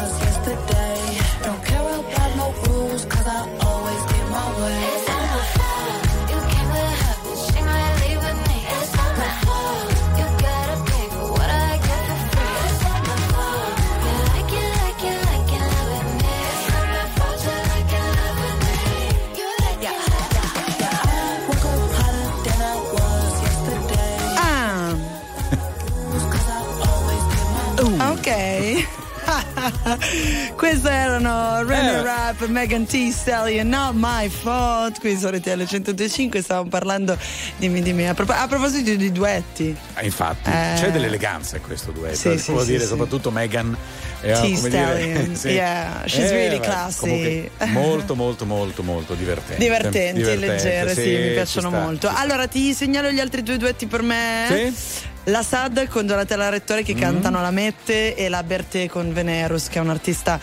Queste 30.55 30.89
erano 30.89 31.63
Renner 31.63 31.99
Eh. 31.99 32.03
Rap, 32.03 32.45
Megan 32.47 32.85
T. 32.85 33.09
Stallion, 33.11 33.67
Not 33.67 33.93
My 33.93 34.29
Fault. 34.29 34.99
Qui 34.99 35.17
su 35.17 35.27
RTL 35.27 35.57
1025 35.69 36.41
stavamo 36.41 36.69
parlando, 36.69 37.17
dimmi 37.57 37.81
dimmi, 37.81 38.07
a, 38.07 38.13
prop- 38.13 38.29
a 38.31 38.47
proposito 38.47 38.95
di 38.95 39.11
duetti. 39.11 39.75
Ah, 39.93 40.03
infatti, 40.03 40.49
Eh. 40.49 40.73
c'è 40.75 40.91
dell'eleganza 40.91 41.57
in 41.57 41.61
questo 41.63 41.91
duetto. 41.91 42.15
Sì, 42.15 42.29
eh, 42.29 42.37
sì, 42.37 42.55
sì, 42.57 42.65
dire, 42.65 42.79
sì. 42.81 42.87
soprattutto 42.87 43.31
Megan. 43.31 43.75
eh, 44.21 44.33
T. 44.33 44.55
Stallion, 44.55 45.35
sì. 45.37 45.49
yeah, 45.49 46.03
she's 46.05 46.29
really 46.31 46.59
beh, 46.59 46.65
classy. 46.65 47.49
molto, 47.71 48.15
molto, 48.15 48.45
molto, 48.45 48.83
molto 48.83 49.13
divertente. 49.15 49.61
Divertenti, 49.61 50.19
Divertente, 50.21 50.47
leggere, 50.47 50.93
sì, 50.93 51.09
mi 51.09 51.23
ci 51.27 51.29
piacciono 51.33 51.69
molto. 51.71 52.11
Allora, 52.13 52.47
ti 52.47 52.73
segnalo 52.73 53.09
gli 53.11 53.19
altri 53.19 53.41
due 53.43 53.57
duetti 53.57 53.85
per 53.87 54.01
me. 54.01 54.45
Sì? 54.47 55.09
La 55.25 55.43
Sad 55.43 55.87
con 55.87 56.05
Donatella 56.07 56.49
Rettore 56.49 56.81
Mm. 56.81 56.83
che 56.85 56.95
cantano 56.95 57.41
La 57.41 57.51
Mette 57.51 58.15
e 58.15 58.27
la 58.29 58.41
Bertè 58.43 58.87
con 58.87 59.13
Venerus, 59.13 59.67
che 59.67 59.77
è 59.77 59.81
un 59.81 59.89
artista 59.89 60.39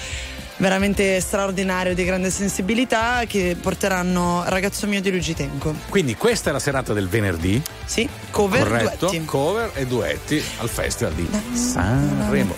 veramente 0.59 1.21
straordinario 1.21 1.95
di 1.95 2.05
grande 2.05 2.31
sensibilità 2.31 3.23
che 3.27 3.57
porteranno 3.61 4.45
Ragazzo 4.47 4.87
mio 4.87 5.01
di 5.01 5.11
Luigi 5.11 5.35
Tenco. 5.35 5.75
Quindi 5.89 6.15
questa 6.17 6.51
è 6.51 6.53
la 6.53 6.59
serata 6.61 6.93
del 6.93 7.09
venerdì. 7.09 7.61
Sì, 7.85 8.09
cover 8.31 8.63
corretto, 8.63 9.07
duetti. 9.09 9.25
cover 9.25 9.71
e 9.75 9.87
duetti 9.87 10.43
al 10.59 10.69
Festival 10.69 11.13
di 11.15 11.29
Sanremo. 11.57 12.55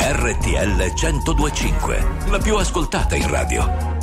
RTL 0.00 0.92
1025, 0.94 2.06
la 2.28 2.38
più 2.38 2.56
ascoltata 2.56 3.14
in 3.14 3.28
radio. 3.28 3.97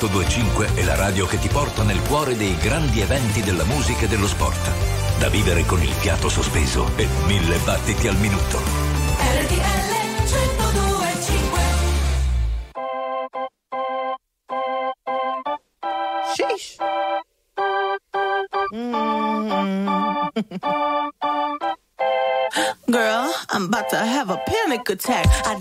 1025 0.00 0.76
è 0.76 0.84
la 0.84 0.94
radio 0.94 1.26
che 1.26 1.38
ti 1.38 1.48
porta 1.48 1.82
nel 1.82 2.00
cuore 2.00 2.34
dei 2.34 2.56
grandi 2.56 3.02
eventi 3.02 3.42
della 3.42 3.64
musica 3.64 4.06
e 4.06 4.08
dello 4.08 4.26
sport. 4.26 5.18
Da 5.18 5.28
vivere 5.28 5.66
con 5.66 5.82
il 5.82 5.90
fiato 5.90 6.30
sospeso 6.30 6.90
e 6.96 7.06
mille 7.26 7.58
battiti 7.58 8.08
al 8.08 8.16
minuto. 8.16 8.58
RTL 9.18 9.90
1025 10.24 11.60
Sheesh. 16.34 16.76
Mm. 18.74 19.50
Girl, 22.90 23.30
I'm 23.50 23.66
about 23.66 23.90
to 23.90 23.96
have 23.98 24.30
a 24.30 24.38
panic 24.46 24.88
attack. 24.88 25.26
I 25.44 25.58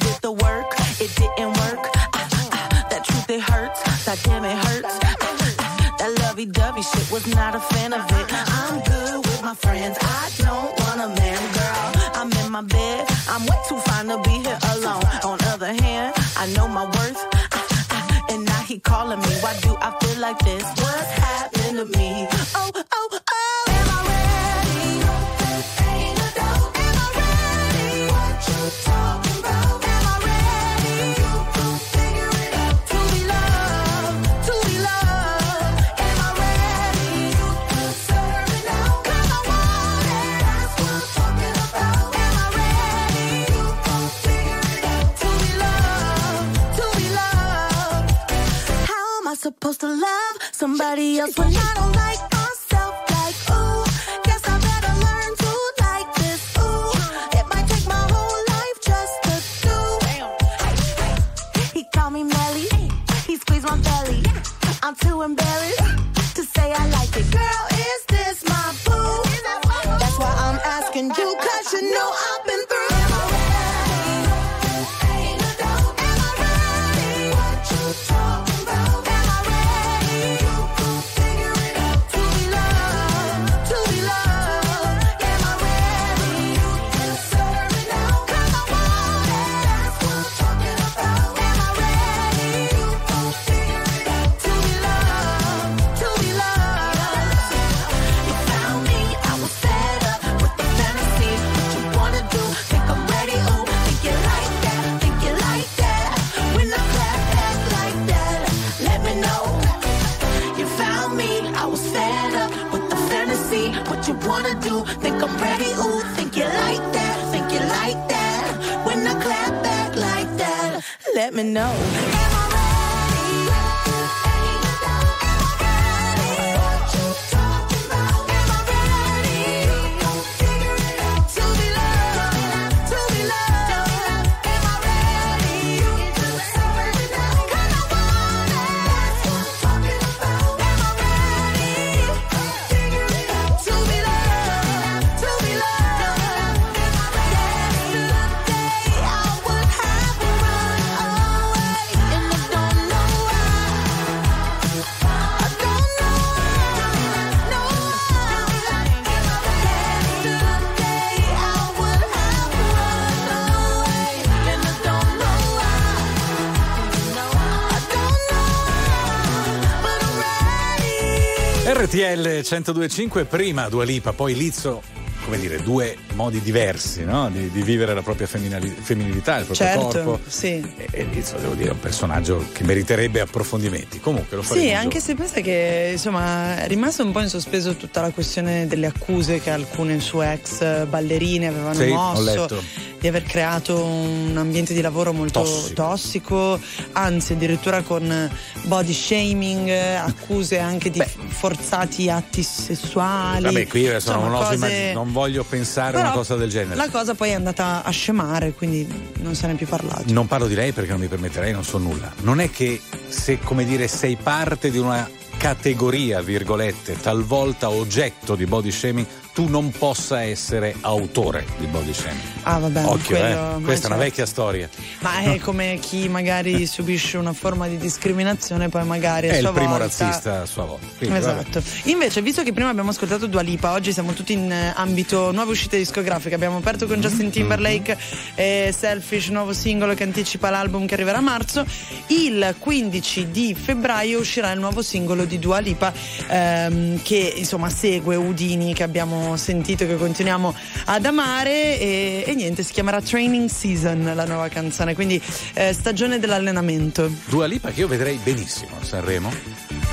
RTL 172.15 172.27
1025, 172.43 173.25
prima 173.25 173.69
Dua 173.69 173.83
Lipa, 173.83 174.13
poi 174.13 174.33
Lizzo, 174.35 174.81
come 175.25 175.37
dire, 175.37 175.61
due 175.61 175.95
modi 176.13 176.41
diversi 176.41 177.03
no? 177.03 177.29
di, 177.29 177.49
di 177.51 177.61
vivere 177.61 177.93
la 177.93 178.01
propria 178.01 178.25
femminilità, 178.25 179.37
il 179.37 179.45
proprio 179.45 179.67
Certo, 179.67 179.87
corpo. 180.03 180.19
sì. 180.27 180.47
E, 180.77 180.87
e 180.91 181.03
Lizzo, 181.11 181.37
devo 181.37 181.53
dire, 181.53 181.69
è 181.69 181.71
un 181.73 181.79
personaggio 181.79 182.45
che 182.51 182.63
meriterebbe 182.63 183.19
approfondimenti. 183.19 183.99
Comunque 183.99 184.37
lo 184.37 184.43
faremo 184.43 184.65
Sì, 184.65 184.73
anche 184.73 184.99
se 184.99 185.15
pensa 185.15 185.41
che 185.41 185.89
insomma 185.93 186.57
è 186.63 186.67
rimasta 186.67 187.03
un 187.03 187.11
po' 187.11 187.19
in 187.21 187.29
sospeso 187.29 187.75
tutta 187.75 188.01
la 188.01 188.09
questione 188.11 188.65
delle 188.67 188.87
accuse 188.87 189.39
che 189.39 189.49
alcune 189.51 189.99
sue 189.99 190.31
ex 190.33 190.85
ballerine 190.85 191.47
avevano 191.47 191.75
Sì, 191.75 191.89
ho 191.89 191.93
mosso 191.95 192.21
letto. 192.23 192.63
Di 192.99 193.07
aver 193.07 193.23
creato 193.23 193.81
un 193.83 194.35
ambiente 194.37 194.73
di 194.73 194.81
lavoro 194.81 195.13
molto 195.13 195.41
Tossico. 195.41 195.73
tossico, 195.73 196.59
anzi 196.93 197.33
addirittura 197.33 197.81
con 197.81 198.29
body 198.63 198.93
shaming, 198.93 199.69
accuse 199.69 200.59
anche 200.59 200.89
di 200.89 201.01
forzati 201.27 202.09
atti 202.09 202.43
sessuali. 202.43 203.43
Vabbè, 203.43 203.67
qui 203.67 203.87
adesso 203.87 204.11
non, 204.13 204.23
Insomma, 204.25 204.39
cose- 204.43 204.55
immagin- 204.55 204.93
non 204.93 205.11
voglio 205.13 205.43
pensare 205.43 205.97
a 205.97 206.01
una 206.01 206.11
cosa 206.11 206.35
del 206.35 206.49
genere. 206.49 206.75
La 206.75 206.89
cosa 206.89 207.15
poi 207.15 207.29
è 207.29 207.33
andata 207.33 207.83
a 207.83 207.89
scemare, 207.89 208.51
quindi 208.53 208.85
non 209.21 209.33
se 209.35 209.47
ne 209.47 209.53
è 209.53 209.55
più 209.55 209.67
parlato. 209.67 210.03
Non 210.07 210.27
parlo 210.27 210.47
di 210.47 210.55
lei 210.55 210.71
perché 210.73 210.91
non 210.91 210.99
mi 210.99 211.07
permetterei, 211.07 211.51
non 211.53 211.63
so 211.63 211.77
nulla. 211.77 212.11
Non 212.21 212.39
è 212.41 212.49
che 212.51 212.81
se, 213.07 213.39
come 213.39 213.63
dire, 213.65 213.87
sei 213.87 214.17
parte 214.21 214.69
di 214.71 214.77
una 214.77 215.09
categoria, 215.37 216.21
virgolette, 216.21 216.97
talvolta 216.99 217.69
oggetto 217.69 218.35
di 218.35 218.45
body 218.45 218.71
shaming, 218.71 219.05
tu 219.39 219.47
non 219.47 219.71
possa 219.71 220.21
essere 220.23 220.75
autore 220.81 221.45
di 221.59 221.65
body 221.67 221.93
shaming. 221.93 222.19
Ah, 222.43 222.59
vabbè, 222.59 222.83
Occhio, 222.83 223.15
quello- 223.17 223.57
eh. 223.57 223.61
Questa 223.61 223.87
è 223.87 223.91
una 223.91 223.95
certo. 223.95 223.97
vecchia 223.97 224.25
storia. 224.25 224.69
Ma 224.99 225.19
è 225.19 225.39
come 225.39 225.77
chi 225.81 226.09
magari 226.09 226.65
subisce 226.67 227.15
una 227.17 227.31
forma 227.31 227.69
di 227.69 227.77
discriminazione, 227.77 228.67
poi 228.67 228.83
magari 228.85 229.29
a 229.29 229.33
È 229.33 229.35
il 229.35 229.41
sua 229.43 229.53
primo 229.53 229.77
volta- 229.77 229.83
razzista 229.85 230.41
a 230.41 230.45
sua 230.45 230.65
volta. 230.65 230.87
Quindi, 230.97 231.19
vabbè. 231.19 231.39
Esatto. 231.39 231.63
Invece, 231.83 232.21
visto 232.21 232.43
che 232.43 232.51
prima 232.51 232.69
abbiamo 232.69 232.89
ascoltato 232.89 233.27
Dua 233.27 233.39
Lipa, 233.41 233.71
oggi 233.71 233.93
siamo 233.93 234.11
tutti 234.11 234.33
in 234.33 234.51
eh, 234.51 234.73
ambito 234.75 235.31
nuove 235.31 235.51
uscite 235.51 235.77
discografiche. 235.77 236.35
Abbiamo 236.35 236.57
aperto 236.57 236.85
con 236.85 236.97
Mm-hmm. 236.99 237.07
Justin 237.07 237.29
Timberlake 237.29 237.97
e 238.35 238.75
Selfish, 238.77 239.27
nuovo 239.29 239.53
singolo 239.53 239.93
che 239.93 240.03
anticipa 240.03 240.49
l'album 240.49 240.85
che 240.85 240.95
arriverà 240.95 241.19
a 241.19 241.21
marzo. 241.21 241.63
Il 242.07 242.55
15 242.59 243.31
di 243.31 243.55
febbraio 243.55 244.19
uscirà 244.19 244.51
il 244.51 244.59
nuovo 244.59 244.81
singolo 244.81 245.23
di 245.23 245.39
Dua 245.39 245.59
Lipa 245.59 245.93
ehm, 246.27 247.01
che 247.03 247.33
insomma 247.37 247.69
segue 247.69 248.17
Udini 248.17 248.73
che 248.73 248.83
abbiamo 248.83 249.28
sentito 249.37 249.85
che 249.85 249.95
continuiamo 249.97 250.53
ad 250.85 251.05
amare 251.05 251.79
e, 251.79 252.23
e 252.25 252.33
niente, 252.35 252.63
si 252.63 252.73
chiamerà 252.73 253.01
Training 253.01 253.49
Season 253.49 254.11
la 254.15 254.25
nuova 254.25 254.47
canzone, 254.49 254.93
quindi 254.95 255.21
eh, 255.53 255.73
stagione 255.73 256.19
dell'allenamento. 256.19 257.09
Dua 257.25 257.45
Lipa 257.45 257.69
che 257.71 257.81
io 257.81 257.87
vedrei 257.87 258.19
benissimo 258.23 258.77
a 258.79 258.83
Sanremo, 258.85 259.31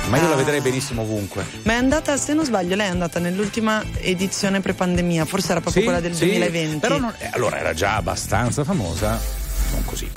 ma 0.09 0.17
io 0.17 0.27
la 0.27 0.33
Ah. 0.33 0.35
vedrei 0.37 0.61
benissimo 0.61 1.01
ovunque. 1.01 1.45
Ma 1.63 1.73
è 1.73 1.75
andata, 1.75 2.15
se 2.17 2.33
non 2.33 2.45
sbaglio, 2.45 2.75
lei 2.75 2.87
è 2.87 2.89
andata 2.91 3.19
nell'ultima 3.19 3.83
edizione 3.99 4.61
pre-pandemia, 4.61 5.25
forse 5.25 5.51
era 5.51 5.61
proprio 5.61 5.81
Sì, 5.83 5.87
quella 5.87 6.01
del 6.01 6.15
sì, 6.15 6.25
2020. 6.25 6.79
Però 6.79 6.97
non- 6.97 7.13
eh, 7.17 7.29
allora 7.33 7.57
era 7.59 7.73
già 7.73 7.95
abbastanza 7.95 8.63
famosa, 8.63 9.19
non 9.73 9.85
così. 9.85 10.09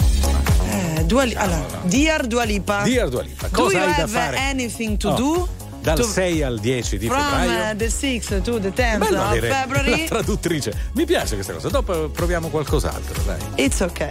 Eh, 0.71 1.05
Dua 1.05 1.23
allora, 1.23 1.81
Dear 1.83 2.27
Dua 2.27 2.45
Lipa. 2.45 2.83
Dear 2.83 3.09
Dua 3.09 3.23
Lipa, 3.23 3.49
Do 3.49 3.63
cosa 3.63 3.79
you 3.79 3.87
hai 3.89 3.95
da 3.97 4.03
have 4.03 4.13
fare? 4.13 4.37
anything 4.39 4.97
to 4.97 5.09
Oh, 5.09 5.15
do? 5.17 5.49
Dal 5.83 5.97
To- 5.97 6.03
6 6.05 6.43
al 6.43 6.59
10 6.61 6.99
di 6.99 7.07
From 7.09 7.19
febbraio. 7.21 7.73
uh, 7.73 7.77
the 7.77 7.87
6th 7.89 8.43
to 8.43 8.59
the 8.61 8.69
10th 8.71 8.99
Bello 8.99 9.23
of 9.23 9.39
February. 9.39 10.05
traduttrice. 10.09 10.73
Mi 10.95 11.07
piace 11.07 11.35
questa 11.35 11.53
cosa. 11.55 11.69
Dopo 11.69 12.09
proviamo 12.11 12.49
qualcos'altro, 12.49 13.23
dai. 13.23 13.39
It's 13.55 13.81
okay. 13.81 14.11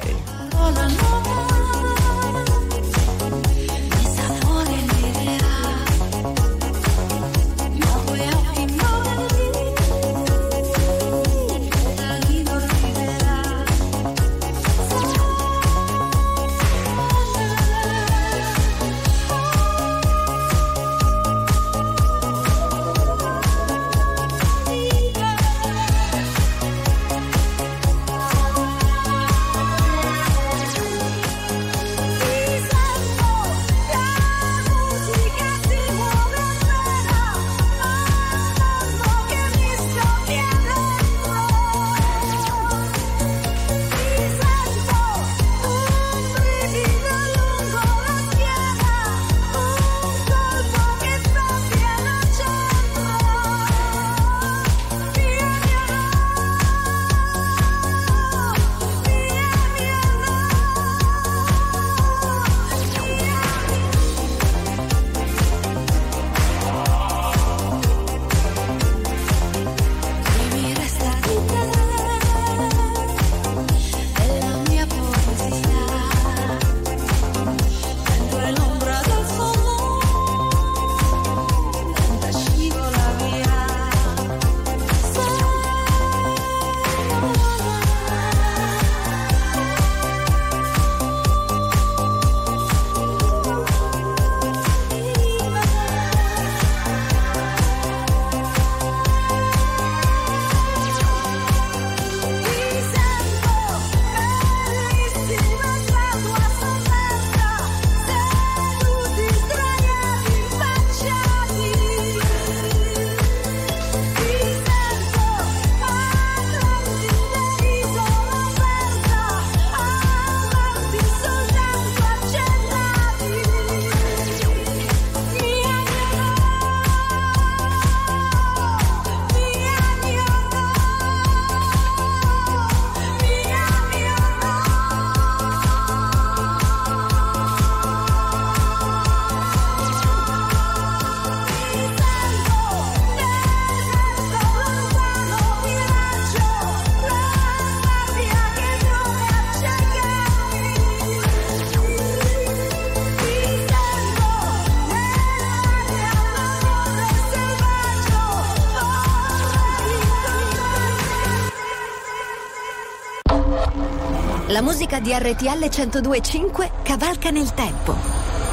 La 164.59 164.65
musica 164.65 164.99
di 164.99 165.13
RTL 165.13 165.69
1025 165.69 166.71
cavalca 166.83 167.29
nel 167.29 167.53
tempo. 167.53 167.95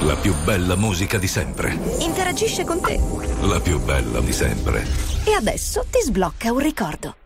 La 0.03 0.15
più 0.15 0.33
bella 0.45 0.77
musica 0.77 1.19
di 1.19 1.27
sempre. 1.27 1.77
Interagisce 1.99 2.63
con 2.65 2.81
te. 2.81 3.01
La 3.41 3.59
più 3.59 3.81
bella 3.81 4.21
di 4.21 4.33
sempre. 4.33 4.87
E 5.25 5.33
adesso 5.33 5.85
ti 5.91 5.99
sblocca 6.01 6.53
un 6.53 6.59
ricordo. 6.61 7.17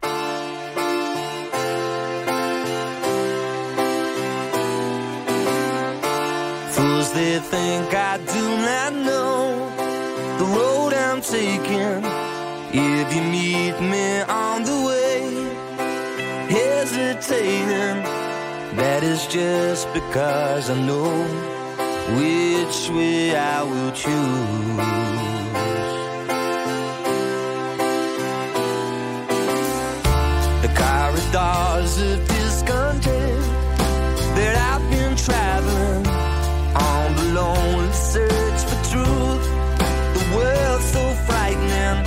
Fools 6.70 7.12
they 7.12 7.38
think 7.50 7.92
I 7.92 8.18
do 8.32 8.46
not 8.64 8.92
know 8.94 9.68
the 10.38 10.44
road 10.56 10.94
I'm 10.94 11.20
taking. 11.20 12.02
If 12.72 13.14
you 13.14 13.22
meet 13.24 13.78
me 13.78 14.22
on 14.22 14.64
the 14.64 14.72
way, 14.86 15.50
hesitating, 16.48 18.19
that 18.80 19.02
is 19.02 19.26
just 19.26 19.92
because 19.92 20.70
I 20.70 20.76
know 20.88 21.12
which 22.16 22.78
way 22.96 23.36
I 23.36 23.62
will 23.62 23.92
choose. 23.92 24.80
The 30.64 30.72
corridors 30.80 31.92
of 32.08 32.18
discontent 32.26 33.44
that 34.36 34.54
I've 34.70 34.86
been 34.90 35.14
traveling 35.26 36.06
on 36.74 37.06
the 37.18 37.26
lonely 37.38 37.92
search 37.92 38.60
for 38.68 38.80
truth. 38.92 39.46
The 40.16 40.24
world's 40.36 40.88
so 40.96 41.04
frightening, 41.26 41.98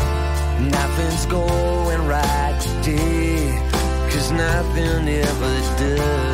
nothing's 0.71 1.25
going 1.27 2.01
right 2.07 2.57
today, 2.67 3.59
cause 4.09 4.31
nothing 4.31 5.07
ever 5.07 5.55
does. 5.77 6.32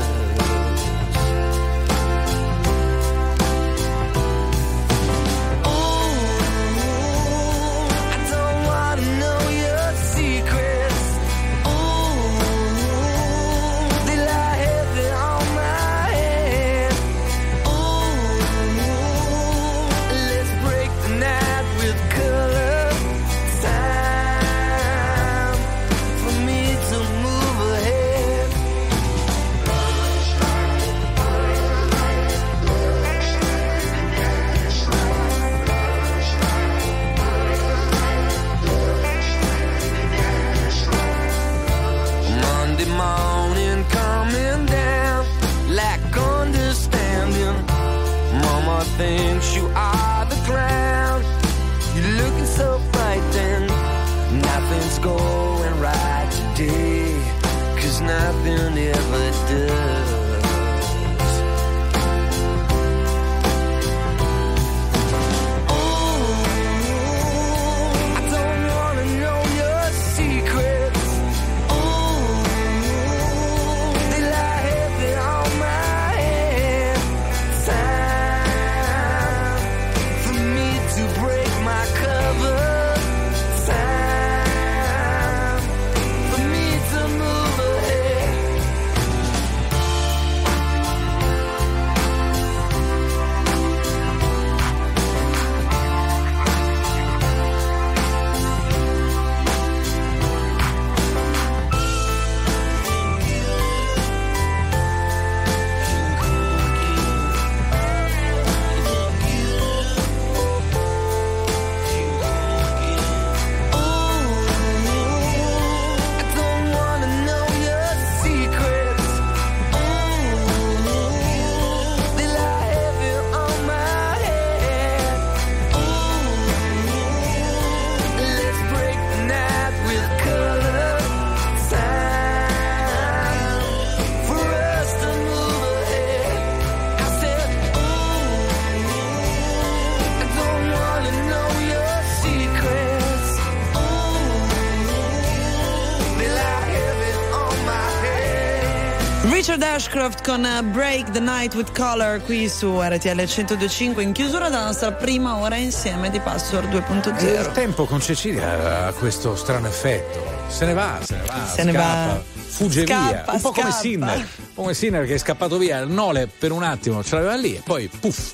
Ashcroft 149.80 150.26
con 150.26 150.44
eh, 150.46 150.62
Break 150.62 151.12
the 151.12 151.22
Night 151.22 151.56
with 151.56 151.72
Color 151.74 152.22
qui 152.26 152.50
su 152.50 152.82
RTL 152.82 153.16
1025 153.16 154.04
in 154.04 154.12
chiusura 154.12 154.50
della 154.50 154.66
nostra 154.66 154.92
prima 154.92 155.38
ora 155.38 155.56
insieme 155.56 156.10
di 156.10 156.20
Password 156.20 156.74
Il 156.74 156.84
2.0. 156.86 157.52
tempo 157.54 157.86
con 157.86 158.02
Cecilia 158.02 158.88
ha 158.88 158.92
questo 158.92 159.38
strano 159.38 159.68
effetto. 159.68 160.22
Se 160.50 160.66
ne 160.66 160.74
va, 160.74 161.00
se 161.02 161.16
ne 161.16 161.22
va, 161.26 161.46
Se 161.48 161.64
ne 161.64 161.72
va. 161.72 162.22
fugge 162.46 162.86
Scappa, 162.86 163.08
via. 163.08 163.24
Un 163.32 163.40
po' 163.40 163.52
come 163.52 163.70
scappa. 163.70 163.80
Sinner. 163.80 164.18
Un 164.18 164.26
po' 164.54 164.62
come 164.64 164.74
Sinner 164.74 165.06
che 165.06 165.14
è 165.14 165.18
scappato 165.18 165.58
via. 165.58 165.78
Il 165.80 165.90
Nole 165.92 166.28
per 166.28 166.52
un 166.52 166.64
attimo 166.64 167.02
ce 167.02 167.16
l'aveva 167.16 167.36
lì 167.38 167.56
e 167.56 167.62
poi 167.64 167.88
puff. 167.88 168.34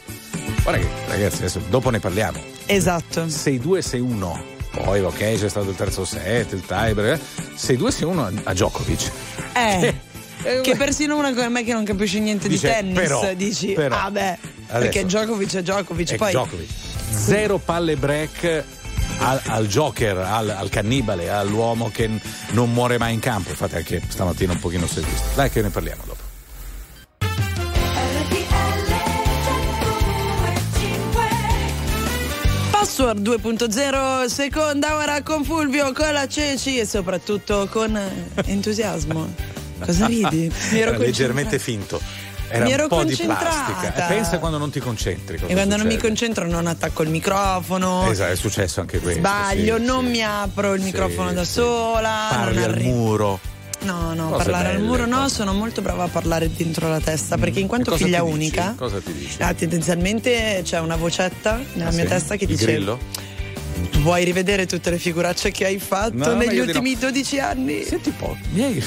Guarda 0.64 0.82
che 0.82 0.88
ragazzi, 1.10 1.38
adesso 1.38 1.62
dopo 1.70 1.92
ne 1.92 2.00
parliamo. 2.00 2.40
Esatto. 2.66 3.24
6-2-6-1. 3.26 4.40
Poi 4.72 5.00
ok, 5.00 5.18
c'è 5.40 5.48
stato 5.48 5.70
il 5.70 5.76
terzo 5.76 6.06
set, 6.06 6.54
il 6.54 6.66
tiebreak. 6.66 7.22
6-2-6-1 7.56 8.40
a 8.46 8.52
Djokovic. 8.54 9.12
Eh, 9.54 9.94
che 10.62 10.76
persino 10.76 11.18
una 11.18 11.34
come 11.34 11.50
me 11.50 11.64
che 11.64 11.74
non 11.74 11.84
capisce 11.84 12.20
niente 12.20 12.48
Dice, 12.48 12.68
di 12.68 12.74
tennis 12.74 13.00
però, 13.00 13.34
dici, 13.34 13.68
però. 13.74 13.96
ah 13.98 14.12
beh, 14.12 14.20
Adesso. 14.68 14.80
perché 14.80 15.06
Djokovic 15.06 15.56
è 15.56 15.62
Djokovic. 15.62 16.12
È 16.12 16.16
Poi 16.18 16.30
Djokovic. 16.32 16.70
Zero 17.12 17.58
palle 17.58 17.96
break 17.96 18.64
al, 19.20 19.42
al 19.46 19.68
Joker, 19.68 20.18
al, 20.18 20.50
al 20.50 20.70
cannibale, 20.70 21.30
all'uomo 21.30 21.90
che 21.92 22.08
n- 22.08 22.20
non 22.52 22.72
muore 22.72 22.98
mai 22.98 23.14
in 23.14 23.20
campo. 23.20 23.50
Infatti 23.50 23.76
anche 23.76 24.02
stamattina 24.08 24.52
un 24.54 24.60
pochino 24.60 24.86
si 24.88 25.00
è 25.00 25.02
visto. 25.02 25.28
Dai 25.36 25.50
che 25.50 25.62
ne 25.62 25.70
parliamo 25.70 26.04
dopo. 26.06 26.24
Password 32.72 33.28
2.0, 33.28 34.26
seconda 34.26 34.96
ora 34.98 35.22
con 35.24 35.44
Fulvio, 35.44 35.92
con 35.92 36.12
la 36.14 36.28
Ceci 36.28 36.78
e 36.80 36.86
soprattutto 36.86 37.68
con 37.72 37.96
eh, 37.96 38.12
entusiasmo. 38.46 39.34
Cosa 39.84 40.06
ridi? 40.08 40.52
Mi 40.72 40.80
ero 40.80 40.92
Era 40.92 40.98
leggermente 41.00 41.60
finto. 41.60 42.00
Era 42.48 42.64
Mi 42.66 42.72
ero 42.74 42.84
un 42.84 42.90
po' 42.90 43.04
di 43.04 43.16
concentrata. 43.16 43.74
plastica. 43.74 44.06
Pensa 44.06 44.38
quando 44.38 44.58
non 44.60 44.70
ti 44.70 44.80
concentri. 44.80 45.38
cosa 45.40 45.52
E 45.52 45.56
quando 45.56 45.76
non 45.78 45.86
mi 45.88 45.94
succede. 45.94 46.08
concentro 46.10 46.48
non 46.48 46.68
attacco 46.68 47.02
il 47.04 47.10
microfono. 47.10 48.08
Esatto, 48.10 48.32
è 48.32 48.36
successo 48.36 48.82
anche 48.82 49.00
questo. 49.00 49.20
Sbaglio, 49.20 49.78
sì, 49.78 49.84
non 49.84 50.06
sì. 50.06 50.12
mi 50.12 50.24
apro 50.24 50.74
il 50.76 50.80
Sì, 50.80 50.86
microfono 50.86 51.34
da 51.34 51.44
sì. 51.44 51.52
sola. 51.54 52.28
Parli 52.30 52.56
non 52.56 52.64
al 52.64 52.70
arrivo. 52.70 52.90
muro. 52.96 53.40
No, 53.82 54.14
no, 54.14 54.30
Cose 54.30 54.44
parlare 54.44 54.70
al 54.70 54.76
belle, 54.76 54.88
muro 54.88 55.06
no, 55.06 55.18
cose. 55.24 55.36
sono 55.36 55.54
molto 55.54 55.82
brava 55.82 56.04
a 56.06 56.08
parlare 56.08 56.50
dentro 56.52 56.88
la 56.88 57.00
testa 57.00 57.38
perché 57.38 57.60
in 57.60 57.68
quanto 57.68 57.96
figlia 57.98 58.20
ti 58.20 58.24
dici? 58.26 58.34
unica, 58.36 58.74
Cosa 58.78 59.00
ti 59.00 59.14
dici? 59.14 59.42
ah, 59.42 59.54
tendenzialmente 59.54 60.62
c'è 60.64 60.80
una 60.80 60.96
vocetta 60.96 61.60
nella 61.74 61.90
Ah, 61.90 61.94
mia 61.94 62.04
sì? 62.04 62.10
testa 62.10 62.36
che 62.36 62.46
Il 62.46 62.50
dice 62.52 62.66
grillo? 62.66 62.98
vuoi 64.00 64.24
rivedere 64.24 64.66
tutte 64.66 64.90
le 64.90 64.98
figuracce 64.98 65.52
che 65.52 65.66
hai 65.66 65.78
fatto 65.78 66.16
No, 66.16 66.34
negli 66.36 66.58
ultimi 66.60 66.94
no. 66.94 67.00
12 67.02 67.40
anni? 67.40 67.84
Senti 67.84 68.10
un 68.10 68.16
po', 68.16 68.38
mi 68.54 68.64
hai 68.64 68.84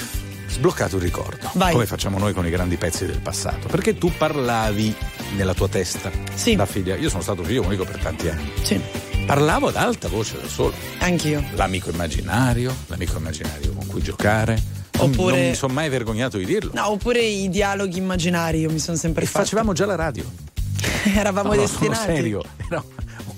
sbloccato 0.49 0.97
un 0.97 1.03
ricordo. 1.03 1.51
Vai. 1.55 1.73
Come 1.73 1.87
facciamo 1.87 2.19
noi 2.19 2.33
con 2.33 2.47
i 2.47 2.51
grandi 2.51 2.77
pezzi 2.77 3.07
del 3.07 3.21
passato. 3.21 3.69
Perché 3.69 3.97
tu 3.97 4.11
parlavi 4.17 4.95
nella 5.37 5.55
tua 5.55 5.69
testa 5.69 6.11
Sì. 6.35 6.57
da 6.57 6.67
figlia. 6.67 6.97
Io 6.97 7.09
sono 7.09 7.23
stato 7.23 7.43
figlio 7.45 7.63
unico 7.63 7.85
per 7.85 7.99
tanti 7.99 8.29
anni. 8.29 8.51
Sì, 8.63 8.81
Parlavo 9.27 9.69
ad 9.69 9.77
alta 9.77 10.09
voce 10.09 10.41
da 10.41 10.49
solo. 10.49 10.73
anch'io. 11.01 11.45
L'amico 11.55 11.91
immaginario, 11.91 12.75
l'amico 12.87 13.19
immaginario 13.19 13.73
con 13.73 13.87
cui 13.87 14.01
giocare. 14.03 14.77
Non- 14.93 15.11
Oppure- 15.11 15.37
Non 15.39 15.49
mi 15.51 15.55
sono 15.55 15.73
mai 15.75 15.89
vergognato 15.91 16.39
di 16.39 16.47
dirlo. 16.47 16.71
No, 16.75 16.91
oppure 16.93 17.21
i 17.21 17.49
dialoghi 17.51 17.99
immaginari, 17.99 18.61
io 18.61 18.71
mi 18.71 18.79
sono 18.79 18.97
sempre 18.97 19.25
E 19.25 19.27
fatta. 19.27 19.45
facevamo 19.45 19.73
già 19.75 19.85
la 19.85 19.97
radio. 19.97 20.25
Eravamo 21.15 21.51
No, 21.51 21.55
no, 21.57 21.61
destinati. 21.61 21.95
sono 22.01 22.15
serio. 22.17 22.43
Era 22.69 22.83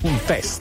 un 0.03 0.19
test. 0.27 0.61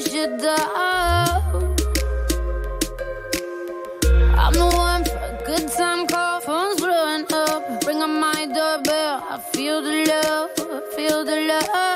slows 0.00 0.14
you 0.14 0.36
down. 0.38 1.76
I'm 4.38 4.52
the 4.52 4.70
one 4.74 5.04
for 5.04 5.16
a 5.16 5.42
good 5.46 5.70
time 5.72 6.06
call, 6.06 6.40
phone's 6.40 6.80
blowing 6.80 7.26
up. 7.32 7.84
Ring 7.86 8.02
on 8.02 8.20
my 8.20 8.46
doorbell, 8.46 9.24
I 9.28 9.38
feel 9.52 9.82
the 9.82 10.04
love, 10.06 10.50
I 10.58 10.96
feel 10.96 11.24
the 11.24 11.36
love. 11.46 11.87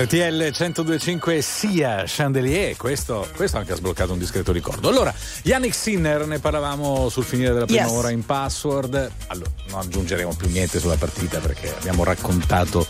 RTL 0.00 0.50
1025 0.56 1.42
sia 1.42 2.04
Chandelier, 2.06 2.74
questo, 2.74 3.28
questo, 3.36 3.58
anche 3.58 3.72
ha 3.72 3.76
sbloccato 3.76 4.14
un 4.14 4.18
discreto 4.18 4.50
ricordo. 4.50 4.88
Allora, 4.88 5.12
Yannick 5.42 5.74
Sinner, 5.74 6.26
ne 6.26 6.38
parlavamo 6.38 7.10
sul 7.10 7.22
finire 7.22 7.52
della 7.52 7.66
prima 7.66 7.82
yes. 7.82 7.90
ora 7.90 8.08
in 8.08 8.24
password. 8.24 9.10
Allora, 9.26 9.50
non 9.68 9.80
aggiungeremo 9.80 10.34
più 10.34 10.48
niente 10.48 10.80
sulla 10.80 10.96
partita 10.96 11.38
perché 11.40 11.74
abbiamo 11.76 12.02
raccontato 12.02 12.86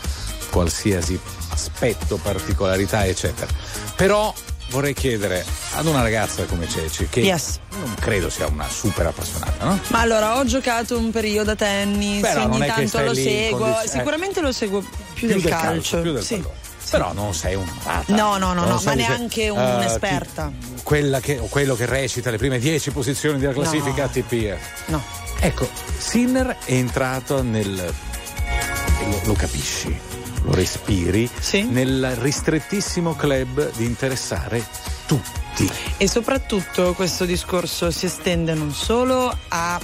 qualsiasi 0.51 1.19
aspetto, 1.49 2.15
particolarità, 2.15 3.05
eccetera. 3.05 3.51
Però 3.97 4.33
vorrei 4.69 4.93
chiedere 4.93 5.43
ad 5.75 5.85
una 5.87 6.01
ragazza 6.01 6.45
come 6.45 6.65
Ceci, 6.69 7.07
che 7.09 7.19
yes. 7.19 7.59
non 7.71 7.93
credo 7.99 8.29
sia 8.29 8.47
una 8.47 8.69
super 8.69 9.07
appassionata, 9.07 9.65
no? 9.65 9.77
Ma 9.89 9.99
allora 9.99 10.37
ho 10.37 10.45
giocato 10.45 10.97
un 10.97 11.11
periodo 11.11 11.51
a 11.51 11.55
tennis, 11.55 12.21
Però 12.21 12.45
ogni 12.45 12.65
tanto 12.65 13.01
lo 13.01 13.13
seguo, 13.13 13.57
condiz- 13.57 13.83
eh. 13.83 13.97
sicuramente 13.97 14.39
eh. 14.39 14.43
lo 14.43 14.51
seguo 14.53 14.79
più, 14.79 14.89
più 15.13 15.27
del, 15.27 15.41
del, 15.41 15.51
calcio. 15.51 15.67
calcio 15.67 16.01
più 16.01 16.11
del 16.13 16.23
sì 16.23 16.43
però 16.91 17.13
non 17.13 17.33
sei 17.33 17.55
un 17.55 17.65
malata. 17.83 18.13
No, 18.13 18.37
no, 18.37 18.51
no, 18.51 18.65
no 18.65 18.77
so 18.77 18.89
ma 18.89 18.95
dice, 18.95 19.07
neanche 19.07 19.47
uh, 19.49 19.55
un'esperta. 19.55 20.51
quella 20.83 21.21
che, 21.21 21.39
o 21.39 21.45
quello 21.45 21.73
che 21.73 21.85
recita 21.85 22.29
le 22.29 22.37
prime 22.37 22.59
10 22.59 22.91
posizioni 22.91 23.39
della 23.39 23.53
classifica 23.53 24.03
no. 24.03 24.09
ATP. 24.09 24.57
No. 24.87 25.01
Ecco, 25.39 25.69
Sinner 25.97 26.57
è 26.65 26.73
entrato 26.73 27.41
nel. 27.41 27.73
lo, 27.73 29.21
lo 29.23 29.33
capisci, 29.33 29.97
lo 30.43 30.53
respiri, 30.53 31.29
sì. 31.39 31.63
nel 31.63 32.13
ristrettissimo 32.19 33.15
club 33.15 33.71
di 33.77 33.85
interessare 33.85 34.61
tutti. 35.05 35.71
E 35.95 36.07
soprattutto 36.09 36.93
questo 36.93 37.23
discorso 37.23 37.89
si 37.89 38.05
estende 38.05 38.53
non 38.53 38.73
solo 38.73 39.33
a 39.47 39.79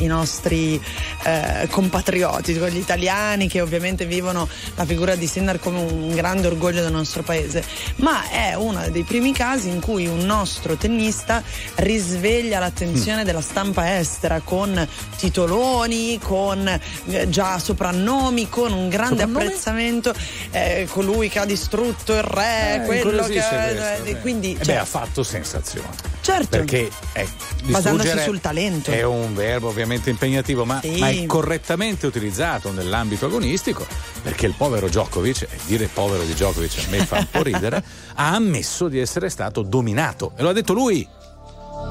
i 0.00 0.06
nostri 0.06 0.80
eh, 1.24 1.68
compatrioti, 1.70 2.52
gli 2.54 2.76
italiani 2.76 3.48
che 3.48 3.60
ovviamente 3.60 4.06
vivono 4.06 4.48
la 4.74 4.84
figura 4.84 5.14
di 5.14 5.26
Sinner 5.26 5.58
come 5.58 5.78
un 5.78 6.14
grande 6.14 6.46
orgoglio 6.46 6.82
del 6.82 6.92
nostro 6.92 7.22
paese, 7.22 7.64
ma 7.96 8.28
è 8.28 8.54
uno 8.54 8.88
dei 8.90 9.02
primi 9.02 9.32
casi 9.32 9.68
in 9.68 9.80
cui 9.80 10.06
un 10.06 10.20
nostro 10.20 10.76
tennista 10.76 11.42
risveglia 11.76 12.58
l'attenzione 12.58 13.22
mm. 13.22 13.24
della 13.24 13.40
stampa 13.40 13.98
estera 13.98 14.40
con 14.40 14.86
titoloni, 15.16 16.18
con 16.18 16.66
eh, 16.66 17.28
già 17.28 17.58
soprannomi, 17.58 18.48
con 18.48 18.72
un 18.72 18.88
grande 18.88 19.22
Soprannome? 19.22 19.44
apprezzamento, 19.44 20.14
eh, 20.50 20.86
colui 20.90 21.28
che 21.28 21.38
ha 21.38 21.44
distrutto 21.44 22.14
il 22.14 22.22
re, 22.22 22.82
eh, 22.82 22.86
quello 22.86 23.24
che... 23.24 23.32
Questo, 23.32 23.54
eh, 23.54 24.18
quindi, 24.20 24.52
eh 24.52 24.64
cioè, 24.64 24.74
beh, 24.74 24.80
ha 24.80 24.84
fatto 24.84 25.22
sensazione. 25.22 25.88
Certo. 26.20 26.48
Perché 26.48 26.90
eh, 27.12 27.26
basandosi 27.64 28.18
sul 28.20 28.40
talento. 28.40 28.90
È 28.90 29.02
un 29.02 29.34
verbo 29.34 29.68
ovviamente 29.68 29.89
veramente 29.90 30.10
impegnativo, 30.10 30.64
ma, 30.64 30.80
sì. 30.80 30.98
ma, 30.98 31.08
è 31.08 31.26
correttamente 31.26 32.06
utilizzato 32.06 32.70
nell'ambito 32.70 33.26
agonistico 33.26 33.84
perché 34.22 34.46
il 34.46 34.54
povero 34.56 34.86
Djokovic, 34.86 35.42
e 35.42 35.58
dire 35.66 35.88
povero 35.92 36.22
di 36.22 36.32
Djokovic 36.32 36.84
a 36.86 36.90
me 36.90 37.04
fa 37.04 37.18
un 37.18 37.26
po' 37.30 37.42
ridere, 37.42 37.82
ha 38.14 38.34
ammesso 38.34 38.88
di 38.88 39.00
essere 39.00 39.28
stato 39.28 39.62
dominato. 39.62 40.32
E 40.36 40.42
lo 40.42 40.50
ha 40.50 40.52
detto 40.52 40.72
lui. 40.72 41.06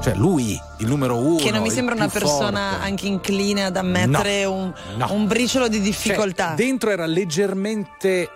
Cioè 0.02 0.14
lui, 0.14 0.58
il 0.78 0.86
numero 0.86 1.18
uno. 1.18 1.36
Che 1.36 1.50
non 1.50 1.60
mi 1.60 1.70
sembra 1.70 1.94
una 1.94 2.08
persona 2.08 2.70
forte. 2.70 2.86
anche 2.86 3.06
incline 3.06 3.64
ad 3.64 3.76
ammettere 3.76 4.44
no, 4.44 4.52
un, 4.52 4.72
no. 4.96 5.12
un, 5.12 5.26
briciolo 5.26 5.68
di 5.68 5.76
cioè, 5.76 5.84
difficoltà. 5.84 6.46
Cioè, 6.48 6.56
dentro 6.56 6.90
era 6.90 7.04
leggermente 7.04 8.30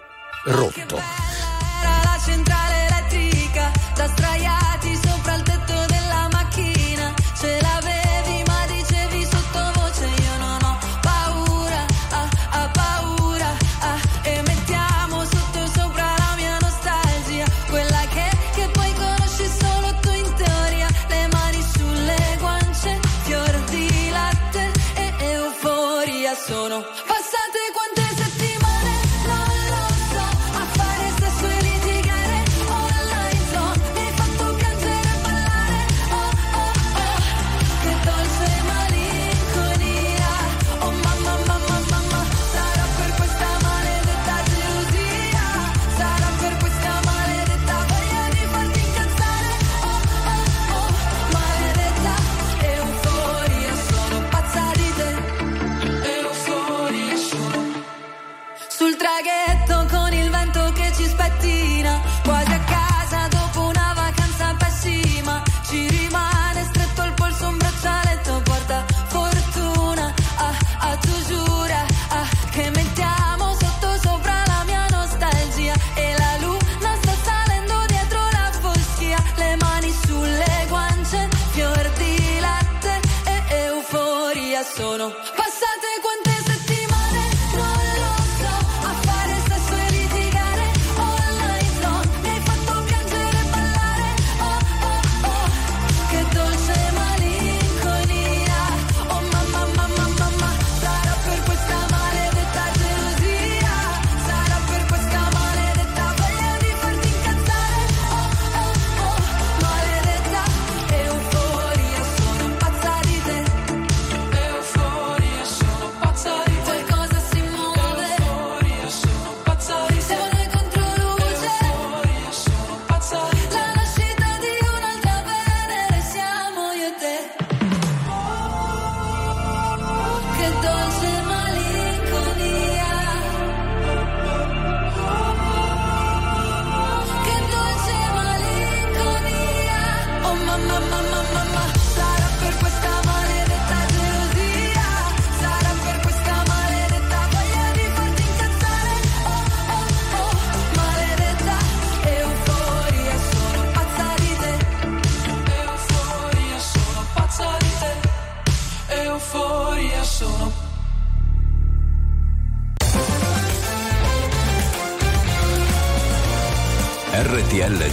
rotto 0.47 1.01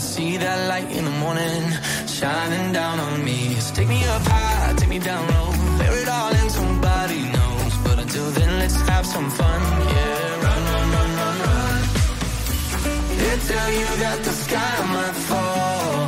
See 0.00 0.38
that 0.38 0.68
light 0.68 0.90
in 0.96 1.04
the 1.04 1.16
morning, 1.24 1.62
shining 2.06 2.72
down 2.72 2.98
on 2.98 3.22
me. 3.22 3.54
So 3.60 3.74
take 3.74 3.88
me 3.88 4.02
up 4.14 4.22
high, 4.22 4.74
take 4.76 4.88
me 4.88 4.98
down 4.98 5.22
low. 5.34 5.50
Bear 5.78 5.94
it 6.02 6.08
all 6.08 6.32
and 6.40 6.50
somebody 6.50 7.22
knows. 7.36 7.72
But 7.84 7.98
until 7.98 8.28
then, 8.38 8.58
let's 8.58 8.80
have 8.92 9.04
some 9.06 9.28
fun. 9.30 9.60
Yeah, 9.94 10.44
run, 10.44 10.62
run, 10.72 10.86
run, 10.96 11.10
run, 11.20 11.36
run. 11.46 11.80
They 13.20 13.34
tell 13.50 13.70
you 13.80 13.88
that 14.04 14.18
the 14.26 14.34
sky 14.44 14.74
might 14.96 15.18
fall. 15.28 16.00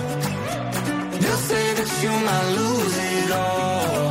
They'll 1.20 1.44
say 1.52 1.66
that 1.78 1.90
you 2.02 2.12
might 2.28 2.48
lose 2.60 2.96
it 3.12 3.30
all. 3.44 4.08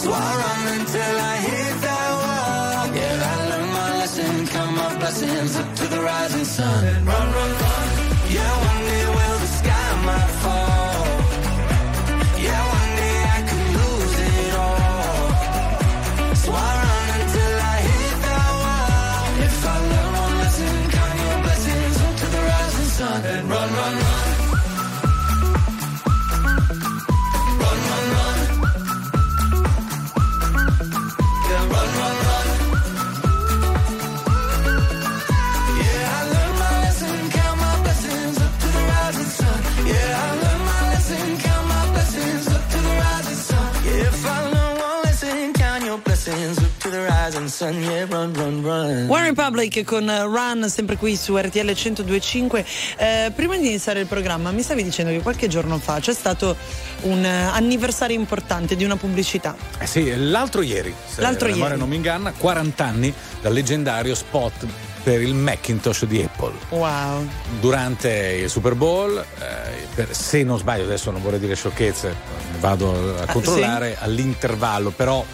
So 0.00 0.08
I 0.12 0.30
run 0.42 0.62
until 0.78 1.14
I 1.32 1.34
hit 1.48 1.74
that 1.86 2.08
wall. 2.22 2.84
Yeah, 2.98 3.30
I 3.32 3.36
learned 3.50 3.72
my 3.80 3.88
lesson, 4.00 4.46
count 4.54 4.72
my 4.82 4.90
blessings 4.98 5.56
up 5.60 5.68
to 5.78 5.84
the 5.94 6.00
rising 6.00 6.46
sun. 6.56 6.82
Run, 7.04 7.26
run, 7.36 7.50
run. 7.52 7.61
Yeah, 47.70 48.06
run, 48.06 48.32
run, 48.34 48.60
run. 48.62 49.06
One 49.08 49.22
Republic 49.22 49.84
con 49.84 50.08
eh, 50.10 50.22
Run, 50.24 50.68
sempre 50.68 50.96
qui 50.96 51.14
su 51.16 51.36
RTL 51.36 51.58
1025. 51.64 52.64
Eh, 52.96 53.32
prima 53.34 53.56
di 53.56 53.66
iniziare 53.68 54.00
il 54.00 54.06
programma, 54.06 54.50
mi 54.50 54.62
stavi 54.62 54.82
dicendo 54.82 55.12
che 55.12 55.20
qualche 55.20 55.46
giorno 55.48 55.78
fa 55.78 56.00
c'è 56.00 56.12
stato 56.12 56.56
un 57.02 57.24
eh, 57.24 57.28
anniversario 57.52 58.16
importante 58.16 58.74
di 58.74 58.84
una 58.84 58.96
pubblicità. 58.96 59.54
Eh 59.78 59.86
sì, 59.86 60.12
l'altro 60.30 60.62
ieri, 60.62 60.92
se 61.06 61.20
L'altro 61.20 61.46
la 61.46 61.52
memoria 61.54 61.74
ieri. 61.76 61.80
non 61.80 61.88
mi 61.88 61.96
inganna, 61.96 62.32
40 62.36 62.84
anni 62.84 63.14
dal 63.40 63.52
leggendario 63.52 64.14
spot 64.14 64.66
per 65.04 65.20
il 65.20 65.34
Macintosh 65.34 66.04
di 66.04 66.22
Apple. 66.22 66.52
Wow. 66.70 67.26
Durante 67.60 68.08
il 68.42 68.50
Super 68.50 68.74
Bowl, 68.74 69.16
eh, 69.18 69.86
per- 69.94 70.14
se 70.14 70.42
non 70.42 70.58
sbaglio, 70.58 70.84
adesso 70.84 71.10
non 71.10 71.22
vorrei 71.22 71.38
dire 71.40 71.54
sciocchezze, 71.56 72.14
vado 72.60 73.16
a 73.18 73.22
Ah, 73.22 73.32
controllare 73.32 73.96
all'intervallo, 74.00 74.90
però 74.90 75.24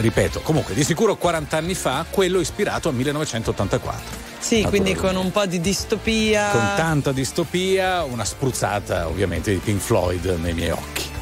ripeto, 0.00 0.40
comunque 0.40 0.74
di 0.74 0.84
sicuro 0.84 1.16
40 1.16 1.56
anni 1.56 1.74
fa, 1.74 2.04
quello 2.08 2.40
ispirato 2.40 2.88
a 2.88 2.92
1984. 2.92 4.32
Sì, 4.38 4.62
quindi 4.68 4.94
con 4.94 5.16
un 5.16 5.30
po' 5.30 5.46
di 5.46 5.60
distopia. 5.60 6.50
Con 6.50 6.72
tanta 6.76 7.12
distopia, 7.12 8.04
una 8.04 8.24
spruzzata 8.24 9.08
ovviamente 9.08 9.50
di 9.50 9.58
Pink 9.58 9.80
Floyd 9.80 10.38
nei 10.40 10.52
miei 10.52 10.70
occhi. 10.70 11.12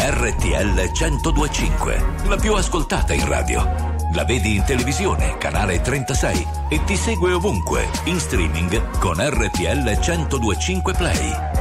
RTL 0.00 0.90
1025, 0.98 2.04
la 2.26 2.36
più 2.36 2.54
ascoltata 2.54 3.12
in 3.12 3.28
radio. 3.28 3.96
La 4.14 4.24
vedi 4.24 4.56
in 4.56 4.64
televisione, 4.64 5.36
canale 5.36 5.82
36 5.82 6.46
e 6.70 6.82
ti 6.84 6.96
segue 6.96 7.32
ovunque, 7.32 7.88
in 8.04 8.18
streaming 8.18 8.98
con 8.98 9.16
RTL 9.18 9.98
1025 10.00 10.94
Play. 10.94 11.57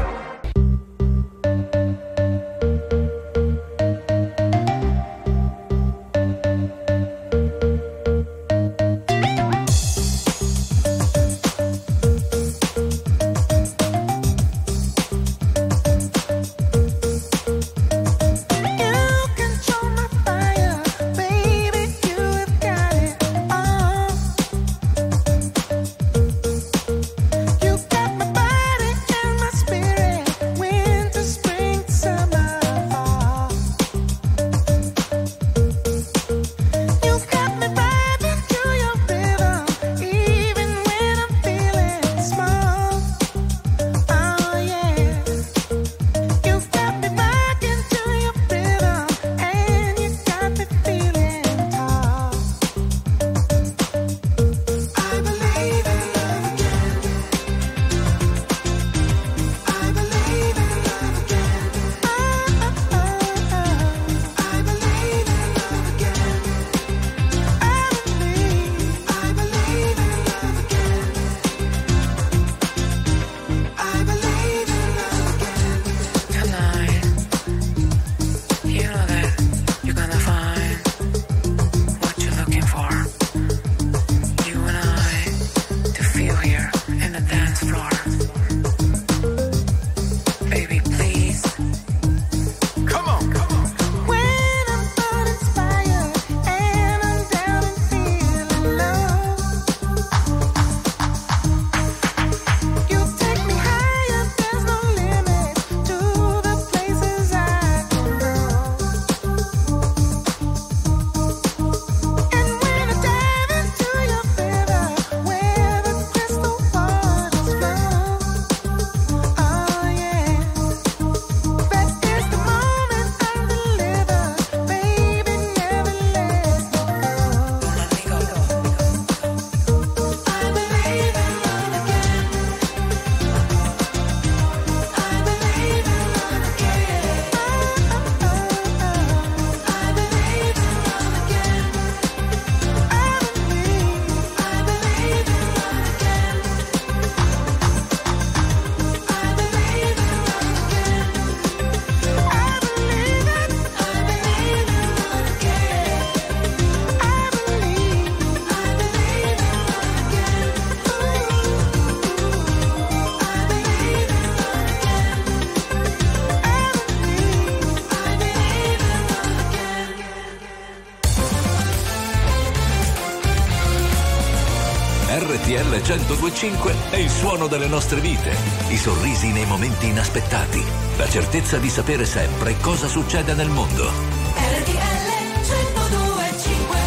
1025 176.38 176.92
è 176.92 176.98
il 176.98 177.10
suono 177.10 177.48
delle 177.48 177.66
nostre 177.66 178.00
vite, 178.00 178.32
i 178.70 178.78
sorrisi 178.78 179.32
nei 179.32 179.48
momenti 179.48 179.88
inaspettati, 179.88 180.64
la 180.98 181.10
certezza 181.10 181.58
di 181.58 181.68
sapere 181.68 182.06
sempre 182.06 182.56
cosa 182.62 182.88
succede 182.88 183.34
nel 183.34 183.50
mondo. 183.50 183.90
RTL 184.36 185.08
1025 185.42 186.78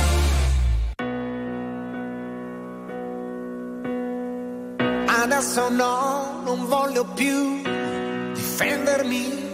Adesso 5.25 5.69
no, 5.71 6.43
non 6.45 6.67
voglio 6.67 7.05
più 7.07 7.63
difendermi. 8.33 9.49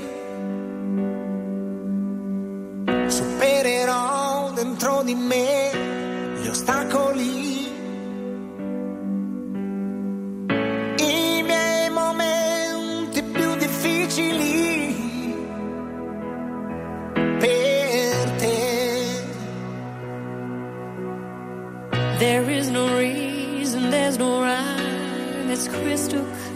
Supererò 3.07 4.51
dentro 4.53 5.03
di 5.03 5.15
me 5.15 5.86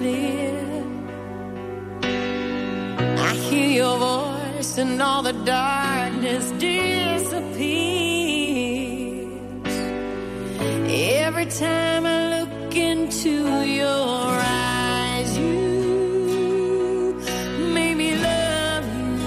clear. 0.00 0.56
I 3.28 3.32
hear 3.48 3.70
your 3.82 3.96
voice 3.98 4.72
and 4.78 5.00
all 5.02 5.22
the 5.22 5.36
darkness 5.58 6.44
disappears. 6.52 7.40
Every 11.26 11.48
time 11.64 12.02
I 12.06 12.18
look 12.34 12.74
into 12.90 13.34
your 13.80 14.28
eyes, 14.68 15.30
you 15.38 15.60
make 17.74 17.96
me 18.02 18.10
love 18.30 18.86
you. 19.02 19.18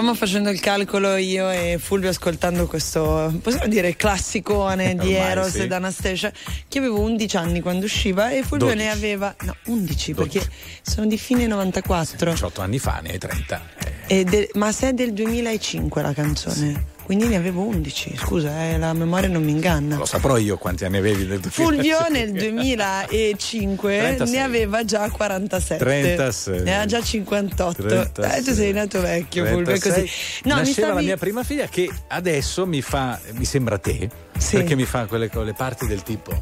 Stavamo 0.00 0.18
facendo 0.18 0.48
il 0.48 0.60
calcolo 0.60 1.16
io 1.16 1.50
e 1.50 1.76
Fulvio 1.78 2.08
ascoltando 2.08 2.66
questo, 2.66 3.38
possiamo 3.42 3.68
dire, 3.68 3.96
classicone 3.96 4.94
di 4.96 5.12
Ormai 5.14 5.30
Eros 5.30 5.48
sì. 5.50 5.58
ed 5.60 5.72
Anastasia, 5.72 6.32
che 6.68 6.78
avevo 6.78 7.00
11 7.00 7.36
anni 7.36 7.60
quando 7.60 7.84
usciva 7.84 8.30
e 8.30 8.42
Fulvio 8.42 8.68
12. 8.68 8.76
ne 8.78 8.90
aveva, 8.90 9.36
no, 9.42 9.54
11 9.66 10.14
perché 10.14 10.40
sono 10.80 11.04
di 11.04 11.18
fine 11.18 11.46
94. 11.46 12.30
18 12.30 12.60
anni 12.62 12.78
fa, 12.78 13.00
ne 13.02 13.10
hai 13.10 13.18
30. 13.18 13.62
Eh, 14.06 14.24
de- 14.24 14.48
ma 14.54 14.72
se 14.72 14.88
è 14.88 14.92
del 14.94 15.12
2005 15.12 16.00
la 16.00 16.14
canzone? 16.14 16.84
Quindi 17.10 17.26
ne 17.26 17.34
avevo 17.34 17.64
11, 17.64 18.14
scusa, 18.16 18.68
eh, 18.68 18.78
la 18.78 18.92
memoria 18.92 19.28
non 19.28 19.42
mi 19.42 19.50
inganna. 19.50 19.96
Lo 19.96 20.04
saprò 20.04 20.36
io 20.36 20.56
quanti 20.58 20.84
anni 20.84 20.98
avevi 20.98 21.26
nel 21.26 21.40
2005. 21.40 21.50
Fulvio 21.50 22.06
nel 22.08 22.30
2005 22.30 23.98
36. 23.98 24.36
ne 24.36 24.44
aveva 24.44 24.84
già 24.84 25.10
47. 25.10 25.84
36. 25.84 26.54
Ne 26.62 26.70
aveva 26.70 26.86
già 26.86 27.02
58. 27.02 27.82
36. 27.84 28.38
Eh, 28.38 28.42
tu 28.44 28.54
sei 28.54 28.72
nato 28.72 29.00
vecchio, 29.00 29.44
Fulvio, 29.44 29.74
è 29.74 29.78
36. 29.78 30.02
così. 30.02 30.12
No, 30.44 30.54
mi 30.54 30.60
Nasceva 30.60 30.86
stavi... 30.86 30.94
la 30.94 31.00
mia 31.00 31.16
prima 31.16 31.42
figlia 31.42 31.66
che 31.66 31.90
adesso 32.06 32.64
mi 32.64 32.80
fa, 32.80 33.18
mi 33.32 33.44
sembra 33.44 33.76
te, 33.78 34.08
Sì. 34.40 34.56
perché 34.56 34.74
mi 34.74 34.84
fa 34.86 35.04
quelle, 35.06 35.28
quelle 35.28 35.52
parti 35.52 35.86
del 35.86 36.02
tipo, 36.02 36.32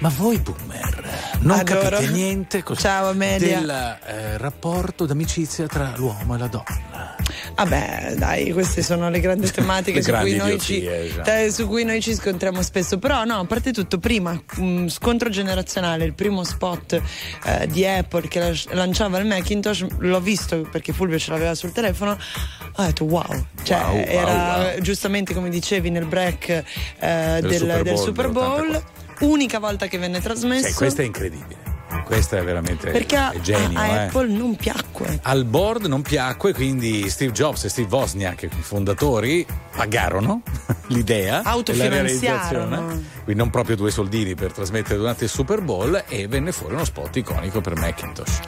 ma 0.00 0.08
voi 0.16 0.38
boomer 0.38 1.34
non 1.40 1.58
Adoro. 1.60 1.90
capite 1.90 2.10
niente 2.10 2.62
così 2.62 2.80
Ciao, 2.80 3.08
Amelia. 3.10 3.58
del 3.60 3.98
eh, 4.06 4.38
rapporto 4.38 5.06
d'amicizia 5.06 5.66
tra 5.68 5.92
l'uomo 5.96 6.34
e 6.34 6.38
la 6.38 6.46
donna. 6.48 7.14
Vabbè, 7.54 8.14
dai, 8.16 8.52
queste 8.52 8.82
sono 8.82 9.08
le 9.10 9.20
grandi 9.20 9.50
tematiche 9.52 9.98
Le 9.98 10.02
su, 10.02 10.10
cui 10.10 10.18
grandi 10.34 10.36
noi 10.36 10.60
ci, 10.60 10.76
idiozie, 10.78 11.04
esatto. 11.06 11.22
te- 11.22 11.52
su 11.52 11.66
cui 11.68 11.84
noi 11.84 12.00
ci 12.02 12.14
scontriamo 12.14 12.62
spesso. 12.62 12.98
Però, 12.98 13.24
no, 13.24 13.38
a 13.40 13.44
parte 13.44 13.72
tutto, 13.72 13.98
prima, 13.98 14.32
mh, 14.56 14.86
scontro 14.88 15.28
generazionale, 15.28 16.04
il 16.04 16.14
primo 16.14 16.42
spot 16.44 17.00
eh, 17.44 17.66
di 17.68 17.86
Apple 17.86 18.26
che 18.28 18.40
la- 18.40 18.74
lanciava 18.74 19.18
il 19.18 19.26
Macintosh, 19.26 19.86
l'ho 19.98 20.20
visto 20.20 20.66
perché 20.70 20.92
Fulvio 20.92 21.18
ce 21.18 21.30
l'aveva 21.30 21.54
sul 21.54 21.72
telefono. 21.72 22.18
Ho 22.78 22.82
detto 22.82 23.04
wow, 23.04 23.46
cioè 23.62 23.78
Wow, 23.78 23.94
wow, 23.96 24.04
era 24.06 24.56
wow. 24.72 24.80
giustamente 24.80 25.32
come 25.32 25.48
dicevi 25.48 25.88
nel 25.90 26.04
break 26.06 26.62
eh, 26.98 27.35
del, 27.40 27.58
Super 27.58 27.82
del 27.82 27.94
Bowl 27.94 28.04
Super 28.04 28.30
Bowl, 28.30 28.70
dell'84. 28.70 29.26
unica 29.26 29.58
volta 29.58 29.86
che 29.86 29.98
venne 29.98 30.20
trasmesso. 30.20 30.68
Cioè, 30.68 30.74
questo 30.74 31.02
è 31.02 31.04
incredibile. 31.04 31.65
Questo 32.04 32.36
è 32.36 32.44
veramente 32.44 32.90
perché 32.90 33.16
è 33.32 33.40
genio. 33.40 33.78
a- 33.78 33.82
a 33.82 33.86
eh. 33.86 34.06
Apple 34.06 34.28
non 34.28 34.54
piacque. 34.56 35.18
Al 35.22 35.44
board 35.44 35.86
non 35.86 36.02
piacque, 36.02 36.52
quindi 36.52 37.08
Steve 37.10 37.32
Jobs 37.32 37.64
e 37.64 37.68
Steve 37.68 37.88
Wozniak, 37.90 38.42
i 38.44 38.48
fondatori, 38.60 39.46
pagarono 39.74 40.42
l'idea 40.88 41.42
e 41.42 41.88
realizzazione. 41.88 43.04
Quindi 43.24 43.34
non 43.34 43.50
proprio 43.50 43.76
due 43.76 43.90
soldini 43.90 44.34
per 44.34 44.52
trasmettere 44.52 44.98
durante 44.98 45.24
il 45.24 45.30
Super 45.30 45.60
Bowl 45.60 46.04
e 46.08 46.28
venne 46.28 46.52
fuori 46.52 46.74
uno 46.74 46.84
spot 46.84 47.16
iconico 47.16 47.60
per 47.60 47.76
Macintosh. 47.76 48.40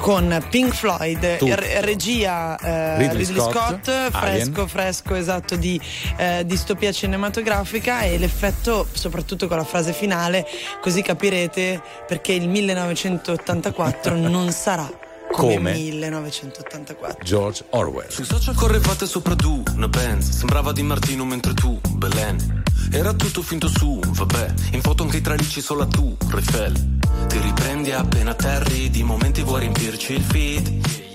con 0.00 0.44
Pink 0.50 0.74
Floyd, 0.74 1.24
re- 1.24 1.80
regia 1.80 2.56
eh, 2.58 2.98
Ridley 2.98 3.24
Ridley, 3.24 3.40
Scott, 3.40 3.90
Scott, 3.90 4.10
fresco, 4.10 4.66
fresco 4.66 5.14
esatto 5.14 5.56
di 5.56 5.80
eh, 6.16 6.44
distopia 6.44 6.92
cinematografica 6.92 8.02
e 8.02 8.18
l'effetto 8.18 8.86
soprattutto 8.92 9.48
con 9.48 9.56
la 9.56 9.64
frase 9.64 9.92
finale, 9.92 10.46
così 10.80 11.02
capirete 11.02 11.80
perché 12.06 12.32
il 12.32 12.48
1984 12.74 14.14
non 14.16 14.52
sarà 14.52 14.90
come, 15.32 15.54
Come? 15.54 15.72
1984. 15.72 17.24
George 17.24 17.64
Orwell. 17.70 18.08
Sui 18.08 18.24
social 18.24 18.54
correvate 18.54 19.06
sopra 19.06 19.34
tu, 19.34 19.62
una 19.74 19.88
Benz 19.88 20.30
Sembrava 20.30 20.72
Di 20.72 20.82
Martino 20.82 21.24
mentre 21.24 21.54
tu, 21.54 21.80
Belen. 21.92 22.62
Era 22.90 23.12
tutto 23.14 23.40
finto 23.42 23.68
su, 23.68 24.00
vabbè. 24.04 24.54
In 24.72 24.82
foto 24.82 25.04
anche 25.04 25.18
i 25.18 25.20
tralicci 25.20 25.60
solo 25.60 25.82
a 25.82 25.86
tu, 25.86 26.14
Refel 26.28 26.98
Ti 27.28 27.38
riprendi 27.38 27.92
appena 27.92 28.30
atterri 28.32 28.90
Di 28.90 29.02
momenti 29.02 29.42
vuoi 29.42 29.60
riempirci 29.60 30.14
il 30.14 30.22
feed. 30.22 31.06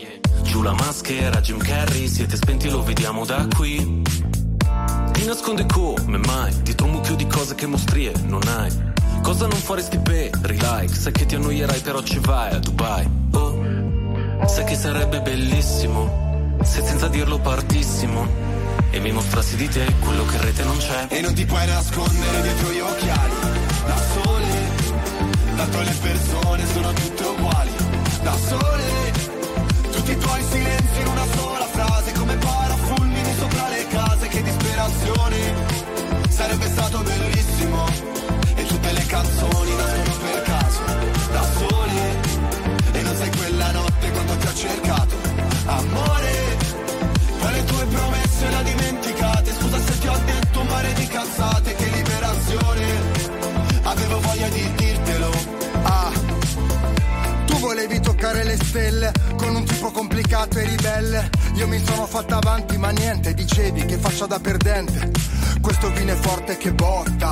Giù 0.41 0.61
la 0.61 0.73
maschera, 0.73 1.39
Jim 1.41 1.57
Carrey 1.57 2.07
Siete 2.07 2.35
spenti, 2.35 2.69
lo 2.69 2.81
vediamo 2.81 3.25
da 3.25 3.47
qui. 3.55 4.01
Ti 5.11 5.25
nascondi 5.25 5.65
come 5.67 6.17
mai? 6.17 6.61
Dietro 6.63 6.88
un 6.88 6.93
mucchio 6.93 7.15
di 7.15 7.27
cose 7.27 7.53
che 7.55 7.67
mostrie 7.67 8.11
non 8.25 8.41
hai 8.47 8.93
Cosa 9.23 9.47
non 9.47 9.57
faresti 9.57 9.99
per 9.99 10.29
like 10.51 10.93
Sai 10.93 11.13
che 11.13 11.25
ti 11.25 11.35
annoierai 11.35 11.79
però 11.79 12.03
ci 12.03 12.19
vai 12.19 12.53
a 12.53 12.59
Dubai. 12.59 13.09
Oh 13.31 14.45
Sai 14.45 14.65
che 14.65 14.75
sarebbe 14.75 15.21
bellissimo 15.21 16.21
se 16.61 16.81
senza 16.81 17.07
dirlo 17.07 17.39
partissimo. 17.39 18.27
E 18.91 18.99
mi 18.99 19.11
mostrassi 19.11 19.55
di 19.55 19.67
te 19.67 19.85
quello 20.01 20.25
che 20.25 20.35
in 20.35 20.41
rete 20.41 20.63
non 20.63 20.77
c'è. 20.77 21.07
E 21.07 21.21
non 21.21 21.33
ti 21.33 21.45
puoi 21.45 21.65
nascondere 21.65 22.41
dietro 22.41 22.71
gli 22.71 22.79
occhiali. 22.79 23.33
Da 23.85 23.97
sole 24.13 24.51
Tanto 25.55 25.81
le 25.81 25.95
persone 26.01 26.67
sono 26.67 26.93
tutte 26.93 27.23
uguali. 27.23 27.71
Da 28.21 28.35
sole 28.37 29.11
Tutti 29.91 30.11
i 30.11 30.17
tuoi 30.17 30.43
silenzi 30.43 31.01
in 31.01 31.07
una 31.07 31.25
sola 31.35 31.65
frase 31.65 32.11
Come 32.13 32.35
parafulmini 32.35 33.35
sopra 33.37 33.67
le 33.69 33.87
case 33.87 34.27
Che 34.27 34.41
disperazione. 34.41 35.53
Sarebbe 36.29 36.67
stato 36.67 36.99
bellissimo 36.99 37.32
toccare 58.34 58.43
le 58.43 58.57
stelle 58.57 59.11
con 59.38 59.55
un 59.55 59.64
tipo 59.64 59.91
complicato 59.91 60.57
e 60.57 60.65
ribelle. 60.65 61.30
Io 61.55 61.68
mi 61.68 61.80
sono 61.84 62.07
fatta 62.07 62.38
avanti, 62.38 62.77
ma 62.77 62.89
niente, 62.89 63.34
dicevi 63.34 63.85
che 63.85 63.97
faccia 63.97 64.26
da 64.26 64.39
perdente. 64.39 65.11
Questo 65.61 65.91
vino 65.91 66.11
è 66.11 66.15
forte 66.15 66.57
che 66.57 66.73
botta, 66.73 67.31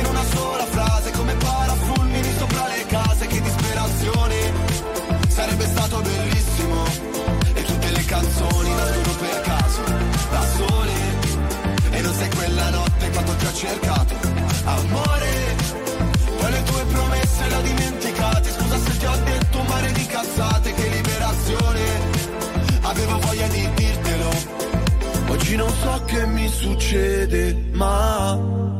in 0.00 0.06
una 0.06 0.24
sola 0.24 0.64
frase 0.66 1.10
Come 1.12 1.34
parafulmini 1.34 2.32
sopra 2.38 2.66
le 2.66 2.86
case 2.86 3.26
Che 3.26 3.40
disperazione 3.40 4.36
Sarebbe 5.28 5.66
stato 5.66 6.00
bellissimo. 6.00 6.84
E 7.54 7.62
tutte 7.62 7.90
le 7.90 8.04
canzoni 8.04 8.74
nascono 8.74 9.16
per 9.18 9.40
caso 9.40 9.82
Da 10.30 10.46
sole. 10.56 10.92
E 11.90 12.00
non 12.00 12.14
sei 12.14 12.30
quella 12.30 12.70
notte 12.70 13.10
quando 13.10 13.34
ti 13.36 13.46
ho 13.46 13.52
cercato. 13.52 14.14
Amore 14.64 15.78
poi 16.40 16.50
le 16.52 16.62
tue 16.62 16.84
promesse 16.84 17.48
le 17.48 17.54
ho 17.54 17.60
dimenticate. 17.60 18.50
Scusa 18.50 18.78
se 18.78 18.96
ti 18.96 19.04
ho 19.04 19.16
detto 19.24 19.58
un 19.58 19.66
mare 19.66 19.92
di 19.92 20.06
cazzate 20.06 20.72
Che 20.72 20.88
liberazione. 20.88 21.80
Avevo 22.82 23.18
voglia 23.18 23.46
di 23.48 23.68
dirtelo. 23.74 24.30
Oggi 25.28 25.56
non 25.56 25.72
so 25.82 26.02
che 26.06 26.26
mi 26.26 26.48
succede 26.48 27.68
Ma 27.72 28.79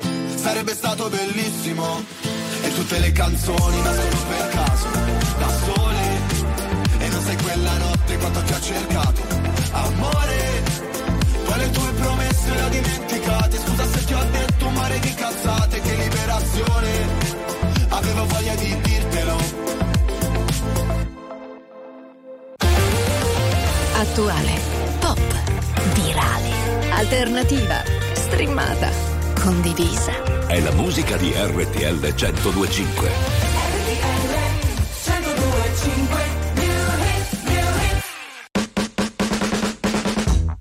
Sarebbe 0.41 0.73
stato 0.73 1.07
bellissimo. 1.07 2.03
E 2.63 2.73
tutte 2.73 2.99
le 2.99 3.11
canzoni 3.11 3.81
nascono 3.81 4.21
per 4.27 4.49
caso 4.49 4.87
Da 5.37 5.47
sole. 5.65 6.03
E 6.97 7.07
non 7.09 7.21
sei 7.23 7.37
quella 7.37 7.77
notte 7.77 8.17
quando 8.17 8.41
ti 8.41 8.53
ho 8.53 8.61
cercato. 8.61 9.21
Amore 9.71 10.63
Poi 11.45 11.57
le 11.59 11.69
tue 11.69 11.91
promesse 11.91 12.53
le 12.55 12.61
ho 12.63 12.69
dimenticate. 12.69 13.57
Scusa 13.57 13.85
se 13.85 14.05
ti 14.05 14.13
ho 14.13 14.25
detto 14.31 14.65
un 14.67 14.73
mare 14.73 14.99
di 14.99 15.13
cazzate 15.13 15.79
Che 15.79 15.95
liberazione. 15.95 16.89
Avevo 17.89 18.25
voglia 18.25 18.55
di 18.55 18.81
dirtelo. 18.81 19.37
Attuale, 23.93 24.59
pop, 24.99 25.19
virale, 25.93 26.49
alternativa, 26.89 27.83
streamata, 28.13 29.10
condivisa. 29.41 30.11
È 30.47 30.59
la 30.61 30.71
musica 30.71 31.17
di 31.17 31.33
RTL 31.35 32.13
1025. 32.13 33.09
RTL 33.83 34.31
1025. 35.43 36.29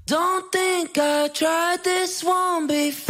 Don't 0.05 0.51
tried 1.33 1.83
this 1.85 2.25
one 2.25 2.67
before. 2.67 3.10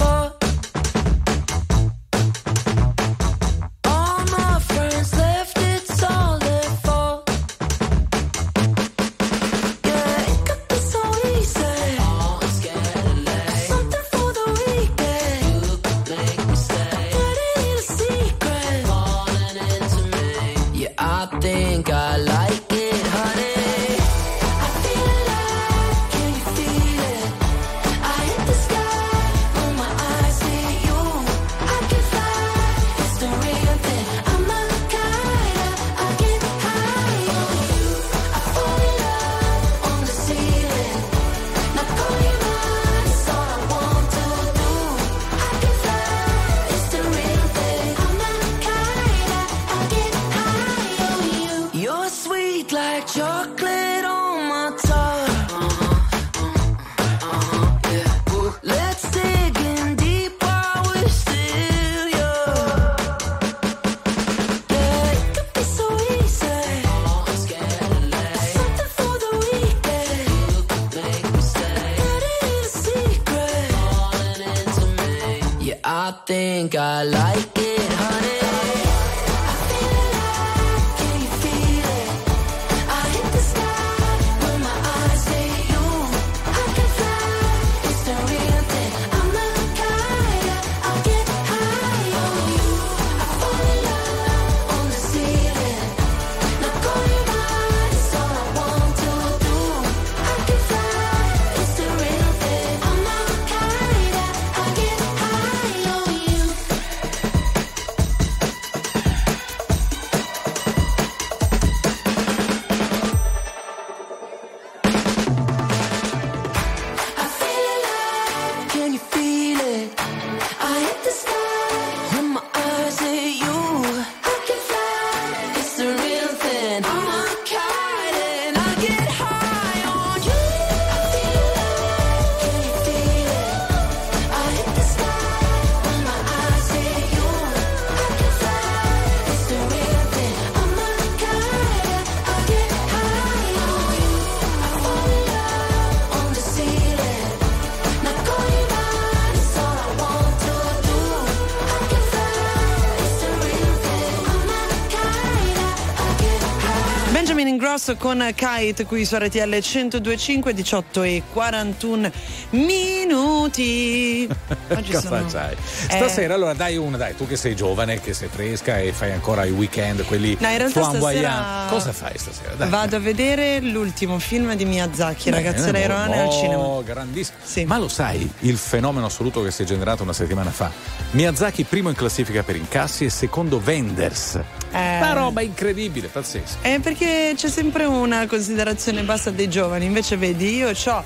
Benjamin 157.31 157.55
Ingrosso 157.55 157.95
con 157.95 158.29
Kite 158.35 158.87
qui 158.87 159.05
su 159.05 159.15
RTL 159.15 159.39
102.5 159.39 160.51
18 160.51 161.03
e 161.05 161.23
41 161.33 162.11
minuti. 162.51 164.29
Oggi 164.69 164.91
cosa 164.91 165.27
sono... 165.29 165.49
Eh. 165.49 165.57
stasera 165.63 166.33
eh... 166.33 166.35
allora 166.35 166.55
dai 166.55 166.77
una 166.77 166.97
dai 166.97 167.15
tu 167.15 167.29
che 167.29 167.37
sei 167.37 167.55
giovane 167.55 168.01
che 168.01 168.15
sei 168.15 168.29
fresca 168.29 168.81
e 168.81 168.93
fai 168.93 169.13
ancora 169.13 169.45
i 169.45 169.53
weekend 169.53 170.05
quelli 170.07 170.37
no 170.41 170.49
in 170.49 170.59
realtà 170.59 170.83
stasera 170.83 171.67
cosa 171.69 171.93
fai 171.93 172.19
stasera? 172.19 172.55
Dai, 172.55 172.69
vado 172.69 172.97
a 172.97 172.99
vedere 172.99 173.61
l'ultimo 173.61 174.19
film 174.19 174.55
di 174.55 174.65
Miyazaki 174.65 175.31
Ragazza 175.31 175.69
eh, 175.69 175.73
Leirone 175.73 176.17
no, 176.17 176.23
al 176.23 176.33
cinema. 176.33 176.63
oh 176.63 176.83
grandissimo. 176.83 177.39
Sì. 177.45 177.65
ma 177.65 177.79
lo 177.79 177.89
sai 177.89 178.29
il 178.41 178.57
fenomeno 178.57 179.07
assoluto 179.07 179.41
che 179.43 179.53
si 179.53 179.63
è 179.63 179.65
generato 179.65 180.03
una 180.03 180.13
settimana 180.13 180.51
fa? 180.51 180.69
Miyazaki 181.13 181.63
primo 181.63 181.91
in 181.91 181.95
classifica 181.95 182.43
per 182.43 182.57
incassi 182.57 183.05
e 183.05 183.11
secondo 183.11 183.61
venders 183.61 184.35
eh... 184.73 184.97
una 184.97 185.13
roba 185.13 185.43
incredibile 185.43 186.09
pazzesca 186.09 186.59
eh 186.63 186.81
perché 186.81 187.20
c'è 187.37 187.49
sempre 187.49 187.85
una 187.85 188.27
considerazione 188.27 189.03
bassa 189.03 189.31
dei 189.31 189.49
giovani, 189.49 189.85
invece 189.85 190.17
vedi 190.17 190.57
io 190.57 190.71
ho 190.71 191.05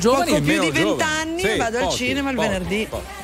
poco 0.00 0.40
più 0.40 0.60
di 0.60 0.70
vent'anni 0.70 1.40
sì, 1.40 1.56
vado 1.56 1.78
pochi, 1.78 1.90
al 1.90 1.92
cinema 1.92 2.30
il 2.30 2.36
pochi, 2.36 2.48
venerdì. 2.48 2.86
Pochi. 2.88 3.22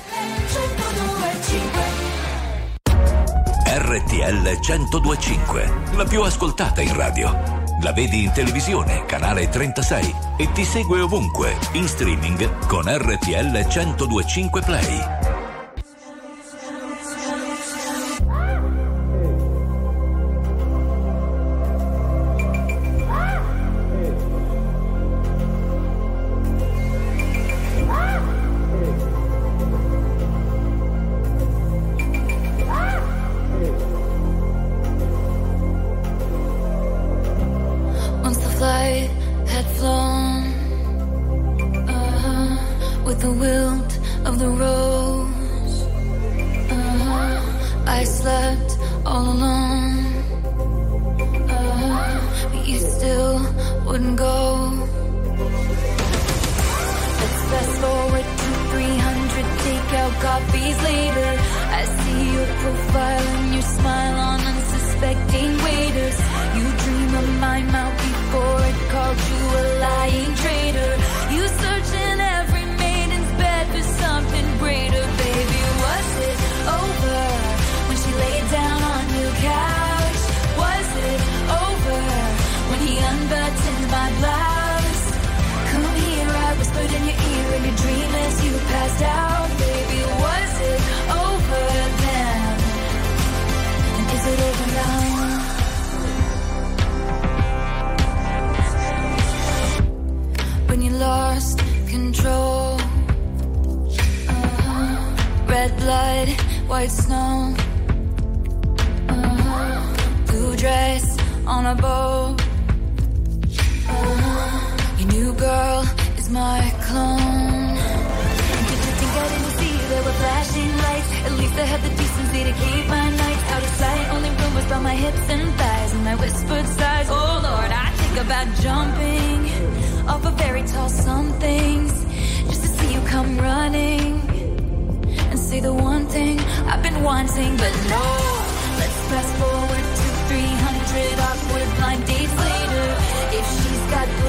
RTL 3.66 4.58
1025, 4.60 5.72
la 5.94 6.04
più 6.04 6.22
ascoltata 6.22 6.80
in 6.80 6.94
radio. 6.94 7.58
La 7.82 7.92
vedi 7.92 8.24
in 8.24 8.32
televisione, 8.32 9.04
canale 9.06 9.48
36 9.48 10.14
e 10.36 10.52
ti 10.52 10.64
segue 10.64 11.00
ovunque, 11.00 11.56
in 11.72 11.88
streaming 11.88 12.66
con 12.66 12.84
RTL 12.86 13.66
1025 13.66 14.60
Play. 14.60 15.29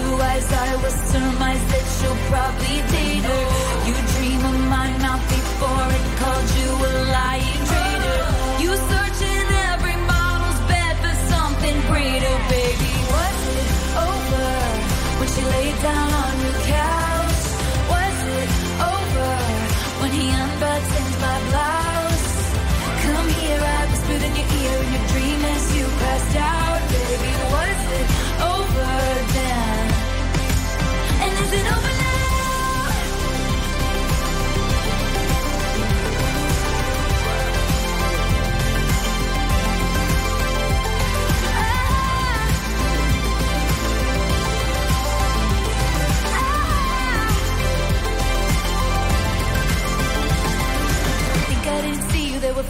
Blue 0.01 0.21
eyes, 0.21 0.51
I 0.51 0.75
will 0.81 0.97
surmise 1.11 1.63
that 1.71 1.85
she'll 1.95 2.21
probably 2.31 2.77
date 2.93 3.25
her. 3.29 3.43
You 3.87 3.95
dream 4.13 4.41
of 4.51 4.59
my 4.75 4.89
mouth 5.03 5.23
before 5.29 5.87
it 5.97 6.05
called 6.19 6.49
you 6.59 6.69
a 6.85 6.91
lying 7.11 7.50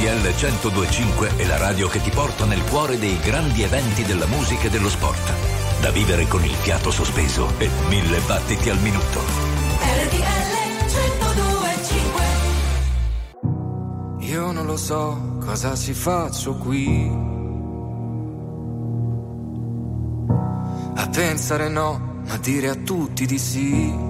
RTL 0.00 0.22
1025 0.22 1.36
è 1.36 1.44
la 1.44 1.58
radio 1.58 1.86
che 1.86 2.00
ti 2.00 2.08
porta 2.08 2.46
nel 2.46 2.64
cuore 2.64 2.98
dei 2.98 3.18
grandi 3.18 3.62
eventi 3.62 4.02
della 4.02 4.24
musica 4.24 4.68
e 4.68 4.70
dello 4.70 4.88
sport. 4.88 5.30
Da 5.82 5.90
vivere 5.90 6.26
con 6.26 6.42
il 6.42 6.54
fiato 6.54 6.90
sospeso 6.90 7.52
e 7.58 7.68
mille 7.90 8.18
battiti 8.20 8.70
al 8.70 8.78
minuto. 8.78 9.20
RTL 10.06 10.24
1025 10.86 12.24
Io 14.20 14.52
non 14.52 14.64
lo 14.64 14.78
so 14.78 15.36
cosa 15.38 15.76
ci 15.76 15.92
faccio 15.92 16.54
qui. 16.54 17.12
A 20.94 21.08
pensare 21.08 21.68
no, 21.68 22.22
ma 22.26 22.38
dire 22.38 22.70
a 22.70 22.74
tutti 22.74 23.26
di 23.26 23.38
sì. 23.38 24.09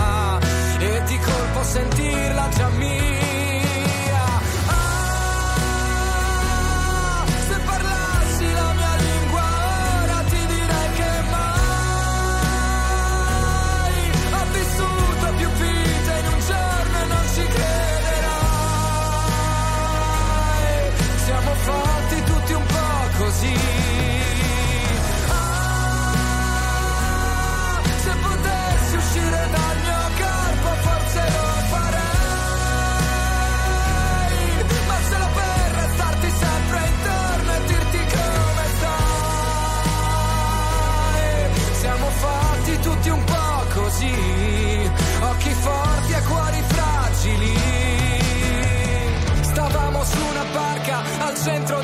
sentirla 1.71 2.49
già 2.49 2.67
mia. 2.77 3.00
Centro 51.41 51.80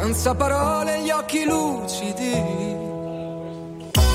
senza 0.00 0.32
parole 0.32 1.02
gli 1.02 1.10
occhi 1.10 1.44
lucidi. 1.44 2.77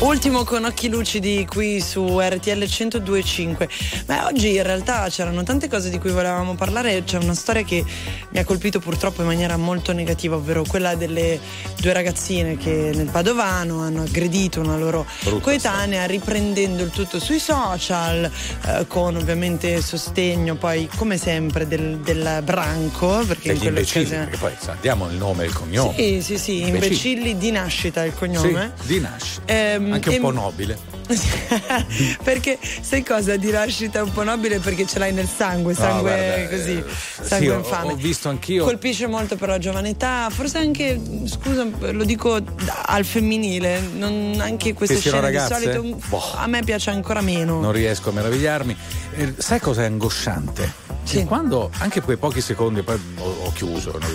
Ultimo 0.04 0.44
con 0.44 0.66
occhi 0.66 0.90
lucidi 0.90 1.46
qui 1.50 1.80
su 1.80 2.20
RTL 2.20 2.58
1025. 2.68 3.70
Beh, 4.06 4.20
oggi 4.26 4.54
in 4.56 4.64
realtà 4.64 5.08
c'erano 5.10 5.44
tante 5.44 5.70
cose 5.70 5.90
di 5.90 5.98
cui 5.98 6.12
volevamo 6.12 6.56
parlare. 6.56 7.06
C'è 7.06 7.18
una 7.20 7.34
storia 7.34 7.64
che 7.64 7.86
mi 8.30 8.38
ha 8.38 8.44
colpito 8.44 8.80
purtroppo 8.82 9.22
in 9.22 9.28
maniera 9.28 9.56
molto 9.56 9.94
negativa, 9.94 10.36
ovvero 10.36 10.66
quella 10.68 10.96
delle 10.96 11.40
due 11.80 11.94
ragazzine 11.94 12.58
che 12.58 12.92
nel 12.94 13.08
Padovano 13.10 13.80
hanno 13.80 14.02
aggredito 14.02 14.60
una 14.60 14.78
loro 14.78 15.06
Brutta 15.22 15.40
coetanea, 15.40 16.06
riprendendo 16.06 16.84
il 16.84 16.90
tutto 16.90 17.18
sui 17.22 17.40
social, 17.40 18.30
eh, 18.66 18.86
con 18.88 19.16
ovviamente 19.16 19.82
sostegno 19.82 20.56
poi, 20.56 20.90
come 20.98 21.18
sempre, 21.18 21.66
del, 21.66 22.00
del 22.00 22.42
branco. 22.44 23.24
Perché 23.26 23.54
in 23.54 23.58
Degli 23.58 23.68
imbecilli, 23.68 24.06
quell'occasione. 24.06 24.26
perché 24.26 24.66
poi 24.68 24.76
diamo 24.82 25.08
il 25.10 25.16
nome 25.16 25.44
e 25.44 25.48
il 25.48 25.54
cognome. 25.54 25.96
Sì, 25.96 26.22
sì, 26.22 26.38
sì, 26.38 26.52
Imbecilli. 26.64 26.68
imbecilli 26.68 27.38
di 27.38 27.52
nascita 27.52 28.04
il 28.04 28.14
cognome. 28.14 28.74
Sì, 28.82 28.88
di 28.88 29.00
nascita. 29.00 29.42
Ehm, 29.46 29.92
Anche 29.94 30.10
un 30.10 30.20
po' 30.20 30.32
nobile. 30.32 30.92
perché 32.24 32.58
sai 32.82 33.04
cosa 33.04 33.36
di 33.36 33.52
nascita 33.52 34.02
un 34.04 34.12
po' 34.12 34.24
nobile 34.24 34.60
perché 34.60 34.86
ce 34.86 35.00
l'hai 35.00 35.12
nel 35.12 35.28
sangue, 35.28 35.74
sangue 35.74 35.96
No, 35.96 36.02
guarda, 36.02 36.48
così, 36.50 36.78
eh, 36.78 36.86
sangue 37.24 37.46
sì, 37.46 37.48
ho- 37.50 37.58
infame. 37.58 37.92
ho 37.92 37.96
visto 37.96 38.30
anch'io. 38.30 38.64
Colpisce 38.64 39.08
molto 39.08 39.36
per 39.36 39.50
la 39.50 39.58
giovane 39.58 39.90
età, 39.90 40.30
forse 40.32 40.60
anche, 40.60 41.00
scusa, 41.26 41.68
lo 41.92 42.04
dico 42.04 42.40
al 42.86 43.06
femminile, 43.06 43.82
non, 43.96 44.38
anche 44.40 44.74
queste 44.74 44.98
siano 44.98 45.18
scene 45.18 45.32
ragazze? 45.32 45.66
di 45.66 45.72
solito 45.76 46.06
Boh. 46.08 46.34
a 46.36 46.48
me 46.48 46.64
piace 46.64 46.90
ancora 46.90 47.22
meno. 47.22 47.60
Non 47.60 47.72
riesco 47.72 48.10
a 48.10 48.14
meravigliarmi. 48.14 48.76
Eh, 49.16 49.34
sai 49.38 49.60
cosa 49.60 49.84
è 49.84 49.86
angosciante? 49.86 50.82
Che 51.06 51.26
Quando 51.26 51.70
anche 51.80 52.02
quei 52.02 52.16
pochi 52.16 52.40
secondi, 52.40 52.82
poi 52.82 52.98
ho, 53.18 53.36
ho 53.44 53.52
chiuso, 53.52 53.92
no? 54.00 54.08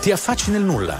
ti 0.00 0.12
affacci 0.12 0.50
nel 0.50 0.62
nulla. 0.62 0.96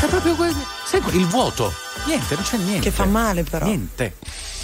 È 0.00 0.06
proprio 0.06 0.34
quel, 0.34 0.54
sai, 0.86 1.02
il 1.12 1.26
vuoto. 1.26 1.72
Niente, 2.06 2.34
non 2.34 2.44
c'è 2.44 2.58
niente. 2.58 2.80
Che 2.80 2.90
fa 2.90 3.06
male 3.06 3.44
però. 3.44 3.64
Niente. 3.64 4.16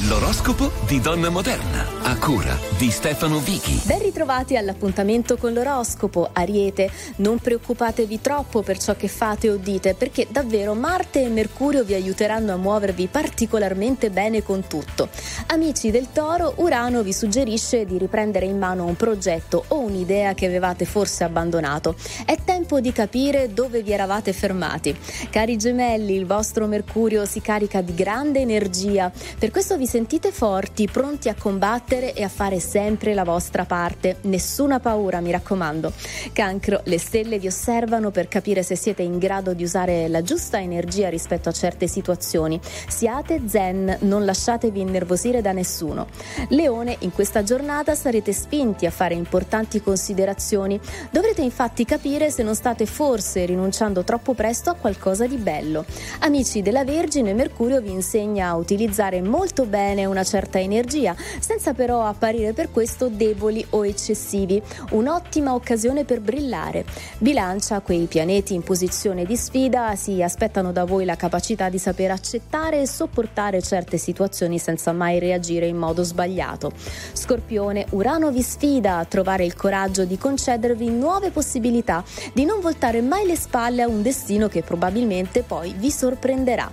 L'oroscopo 0.05 0.71
di 0.87 0.99
Donna 0.99 1.29
Moderna, 1.29 1.87
a 2.03 2.17
cura 2.17 2.59
di 2.79 2.91
Stefano 2.91 3.39
Vichi. 3.39 3.83
Ben 3.85 4.01
ritrovati 4.01 4.57
all'appuntamento 4.57 5.37
con 5.37 5.53
l'oroscopo, 5.53 6.31
Ariete. 6.33 6.91
Non 7.17 7.39
preoccupatevi 7.39 8.21
troppo 8.23 8.63
per 8.63 8.79
ciò 8.79 8.95
che 8.97 9.09
fate 9.09 9.51
o 9.51 9.57
dite, 9.57 9.93
perché 9.95 10.27
davvero 10.31 10.73
Marte 10.73 11.23
e 11.23 11.29
Mercurio 11.29 11.85
vi 11.85 11.93
aiuteranno 11.93 12.55
a 12.55 12.57
muovervi 12.57 13.09
particolarmente 13.09 14.09
bene 14.09 14.43
con 14.43 14.67
tutto. 14.67 15.11
Amici 15.49 15.91
del 15.91 16.09
Toro, 16.13 16.55
Urano 16.57 17.03
vi 17.03 17.13
suggerisce 17.13 17.85
di 17.85 17.99
riprendere 17.99 18.47
in 18.47 18.57
mano 18.57 18.87
un 18.87 18.97
progetto 18.97 19.65
o 19.69 19.81
un'idea 19.81 20.33
che 20.33 20.47
avevate 20.47 20.87
forse 20.87 21.25
abbandonato. 21.25 21.95
È 22.25 22.37
tempo 22.43 22.81
di 22.81 22.93
capire 22.93 23.53
dove 23.53 23.83
vi 23.83 23.93
eravate 23.93 24.33
fermati. 24.33 24.97
Cari 25.29 25.59
gemelli, 25.59 26.15
il 26.15 26.25
vostro 26.25 26.67
Mercurio 26.67 27.27
si 27.31 27.41
carica 27.41 27.81
di 27.81 27.95
grande 27.95 28.41
energia, 28.41 29.13
per 29.39 29.53
questo 29.53 29.77
vi 29.77 29.87
sentite 29.87 30.33
forti, 30.33 30.89
pronti 30.91 31.29
a 31.29 31.37
combattere 31.39 32.13
e 32.13 32.25
a 32.25 32.29
fare 32.29 32.59
sempre 32.59 33.15
la 33.15 33.23
vostra 33.23 33.65
parte. 33.65 34.17
Nessuna 34.23 34.81
paura, 34.81 35.21
mi 35.21 35.31
raccomando. 35.31 35.93
Cancro, 36.33 36.81
le 36.85 36.99
stelle 36.99 37.39
vi 37.39 37.47
osservano 37.47 38.11
per 38.11 38.27
capire 38.27 38.65
se 38.65 38.75
siete 38.75 39.03
in 39.03 39.19
grado 39.19 39.55
di 39.55 39.63
usare 39.63 40.09
la 40.09 40.23
giusta 40.23 40.61
energia 40.61 41.09
rispetto 41.09 41.49
a 41.49 41.53
certe 41.53 41.87
situazioni. 41.87 42.59
Siate 42.89 43.43
zen, 43.47 43.99
non 44.01 44.25
lasciatevi 44.25 44.81
innervosire 44.81 45.41
da 45.41 45.53
nessuno. 45.53 46.09
Leone, 46.49 46.97
in 47.01 47.13
questa 47.13 47.45
giornata 47.45 47.95
sarete 47.95 48.33
spinti 48.33 48.87
a 48.87 48.91
fare 48.91 49.15
importanti 49.15 49.81
considerazioni. 49.81 50.81
Dovrete 51.13 51.43
infatti 51.43 51.85
capire 51.85 52.33
se 52.33 52.43
non 52.43 52.57
state 52.57 52.87
forse 52.87 53.45
rinunciando 53.45 54.03
troppo 54.03 54.35
presto 54.35 54.71
a 54.71 54.75
qualcosa 54.75 55.29
di 55.29 55.37
bello. 55.37 55.85
Amici 56.21 56.61
della 56.61 56.83
Vergine, 56.83 57.19
Mercurio 57.23 57.81
vi 57.81 57.91
insegna 57.91 58.49
a 58.49 58.57
utilizzare 58.57 59.21
molto 59.23 59.67
bene 59.67 60.07
una 60.07 60.25
certa 60.25 60.59
energia, 60.59 61.15
senza 61.39 61.75
però 61.75 62.05
apparire 62.05 62.53
per 62.53 62.71
questo 62.71 63.09
deboli 63.09 63.65
o 63.71 63.87
eccessivi. 63.87 64.61
Un'ottima 64.91 65.55
occasione 65.55 66.05
per 66.05 66.21
brillare. 66.21 66.85
Bilancia, 67.19 67.81
quei 67.81 68.07
pianeti 68.07 68.55
in 68.55 68.63
posizione 68.63 69.25
di 69.25 69.37
sfida 69.37 69.95
si 69.95 70.23
aspettano 70.23 70.73
da 70.73 70.85
voi 70.85 71.05
la 71.05 71.17
capacità 71.17 71.69
di 71.69 71.79
saper 71.79 72.11
accettare 72.11 72.81
e 72.81 72.87
sopportare 72.87 73.63
certe 73.63 73.99
situazioni 73.99 74.59
senza 74.59 74.93
mai 74.93 75.19
reagire 75.19 75.67
in 75.67 75.77
modo 75.77 76.03
sbagliato. 76.03 76.73
Scorpione, 77.13 77.87
Urano 77.91 78.31
vi 78.31 78.43
sfida 78.43 78.97
a 78.97 79.05
trovare 79.05 79.45
il 79.45 79.55
coraggio 79.55 80.05
di 80.05 80.17
concedervi 80.17 80.89
nuove 80.89 81.31
possibilità, 81.31 82.03
di 82.33 82.45
non 82.45 82.61
voltare 82.61 83.01
mai 83.01 83.27
le 83.27 83.37
spalle 83.37 83.83
a 83.83 83.89
un 83.89 84.03
destino 84.03 84.49
che 84.49 84.63
probabilmente 84.63 85.43
poi 85.43 85.75
vi 85.77 85.91
sorprenderà. 85.91 86.71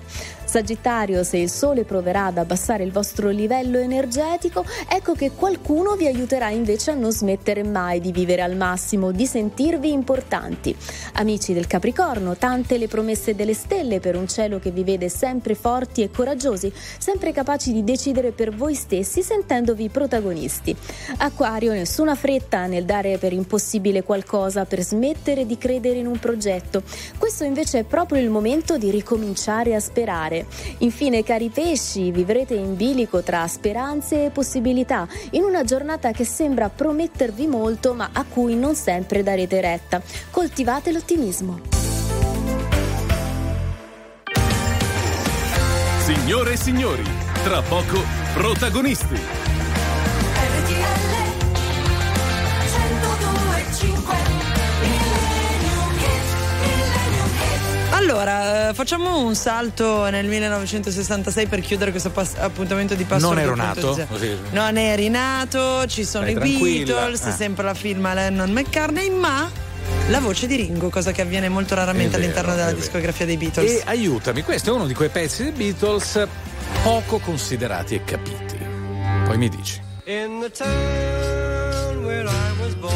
Sagittario, 0.47 1.23
se 1.23 1.37
il 1.37 1.49
Sole 1.49 1.83
proverà 1.83 2.27
ad 2.27 2.37
abbassare 2.37 2.83
il 2.83 2.91
vostro 2.91 3.29
livello 3.29 3.77
energetico, 3.79 4.63
ecco 4.89 5.13
che 5.13 5.31
qualcuno 5.31 5.95
vi 5.95 6.07
aiuterà 6.07 6.49
invece 6.49 6.91
a 6.91 6.93
non 6.93 7.11
smettere 7.11 7.63
mai 7.63 7.99
di 7.99 8.13
vivere 8.13 8.41
al 8.41 8.55
massimo, 8.55 9.11
di 9.11 9.25
sentirvi 9.25 9.91
importanti. 9.91 10.73
Amici 11.15 11.53
del 11.53 11.67
Capricorno, 11.67 12.37
tante 12.37 12.77
le 12.77 12.87
promesse 12.87 13.35
delle 13.35 13.53
stelle 13.53 13.99
per 13.99 14.15
un 14.15 14.27
cielo 14.27 14.57
che 14.59 14.71
vi 14.71 14.85
vede 14.85 15.09
sempre 15.09 15.53
forti 15.53 16.01
e 16.01 16.09
coraggiosi, 16.09 16.71
sempre 16.97 17.33
capaci 17.33 17.73
di 17.73 17.83
decidere 17.83 18.31
per 18.31 18.55
voi 18.55 18.73
stessi 18.73 19.21
sentendovi 19.21 19.89
protagonisti. 19.89 20.75
Acquario, 21.17 21.73
nessuna 21.73 22.15
fretta 22.15 22.67
nel 22.67 22.85
dare 22.85 23.17
per 23.17 23.33
impossibile 23.33 24.03
qualcosa, 24.03 24.63
per 24.63 24.81
smettere 24.81 25.45
di 25.45 25.57
credere 25.57 25.99
in 25.99 26.07
un 26.07 26.19
progetto. 26.19 26.83
Questo 27.17 27.43
invece 27.43 27.79
è 27.79 27.83
proprio 27.83 28.21
il 28.21 28.29
momento 28.29 28.77
di 28.77 28.89
ricominciare 28.89 29.75
a 29.75 29.79
sperare. 29.81 30.36
Infine, 30.79 31.23
cari 31.23 31.49
pesci, 31.49 32.11
vivrete 32.11 32.53
in 32.53 32.75
bilico 32.75 33.21
tra 33.21 33.47
speranze 33.47 34.25
e 34.25 34.29
possibilità, 34.29 35.07
in 35.31 35.43
una 35.43 35.63
giornata 35.63 36.11
che 36.11 36.25
sembra 36.25 36.69
promettervi 36.69 37.47
molto, 37.47 37.93
ma 37.93 38.09
a 38.11 38.23
cui 38.23 38.55
non 38.55 38.75
sempre 38.75 39.23
darete 39.23 39.61
retta. 39.61 40.01
Coltivate 40.31 40.91
l'ottimismo. 40.91 41.59
Signore 45.99 46.53
e 46.53 46.57
signori, 46.57 47.03
tra 47.43 47.61
poco 47.61 48.01
protagonisti. 48.33 49.47
Allora, 57.91 58.69
eh, 58.69 58.73
facciamo 58.73 59.19
un 59.19 59.33
salto 59.35 60.09
nel 60.09 60.25
1966 60.27 61.47
per 61.47 61.61
chiudere 61.61 61.91
questo 61.91 62.09
pas- 62.11 62.35
appuntamento 62.37 62.93
di 62.95 63.03
Password. 63.05 63.35
Non 63.35 63.43
ero 63.43 63.55
2.0. 63.55 63.95
nato, 63.97 64.05
così. 64.09 64.37
Non 64.51 64.77
eri 64.77 65.09
nato, 65.09 65.85
ci 65.87 66.03
sono 66.03 66.25
Stai 66.27 66.35
i 66.35 66.39
tranquilla. 66.39 66.93
Beatles, 66.93 67.21
Ah. 67.23 67.31
sempre 67.31 67.63
la 67.63 67.73
firma 67.73 68.13
Lennon 68.13 68.51
McCartney, 68.51 69.09
ma 69.09 69.49
la 70.09 70.19
voce 70.19 70.47
di 70.47 70.55
Ringo, 70.57 70.89
cosa 70.89 71.11
che 71.11 71.21
avviene 71.21 71.49
molto 71.49 71.75
raramente 71.75 72.17
È 72.17 72.19
vero, 72.19 72.23
all'interno 72.23 72.55
della 72.55 72.73
discografia 72.73 73.25
dei 73.25 73.37
Beatles. 73.37 73.71
E 73.71 73.81
aiutami, 73.85 74.43
questo 74.43 74.69
è 74.69 74.73
uno 74.73 74.85
di 74.85 74.93
quei 74.93 75.09
pezzi 75.09 75.43
dei 75.43 75.51
Beatles 75.53 76.27
poco 76.83 77.19
considerati 77.19 77.95
e 77.95 78.03
capiti. 78.03 78.57
Poi 79.25 79.37
mi 79.37 79.49
dici. 79.49 79.81
In 80.05 80.39
the 80.41 80.51
town 80.51 82.03
where 82.03 82.27
I 82.29 82.61
was 82.61 82.73
born 82.75 82.95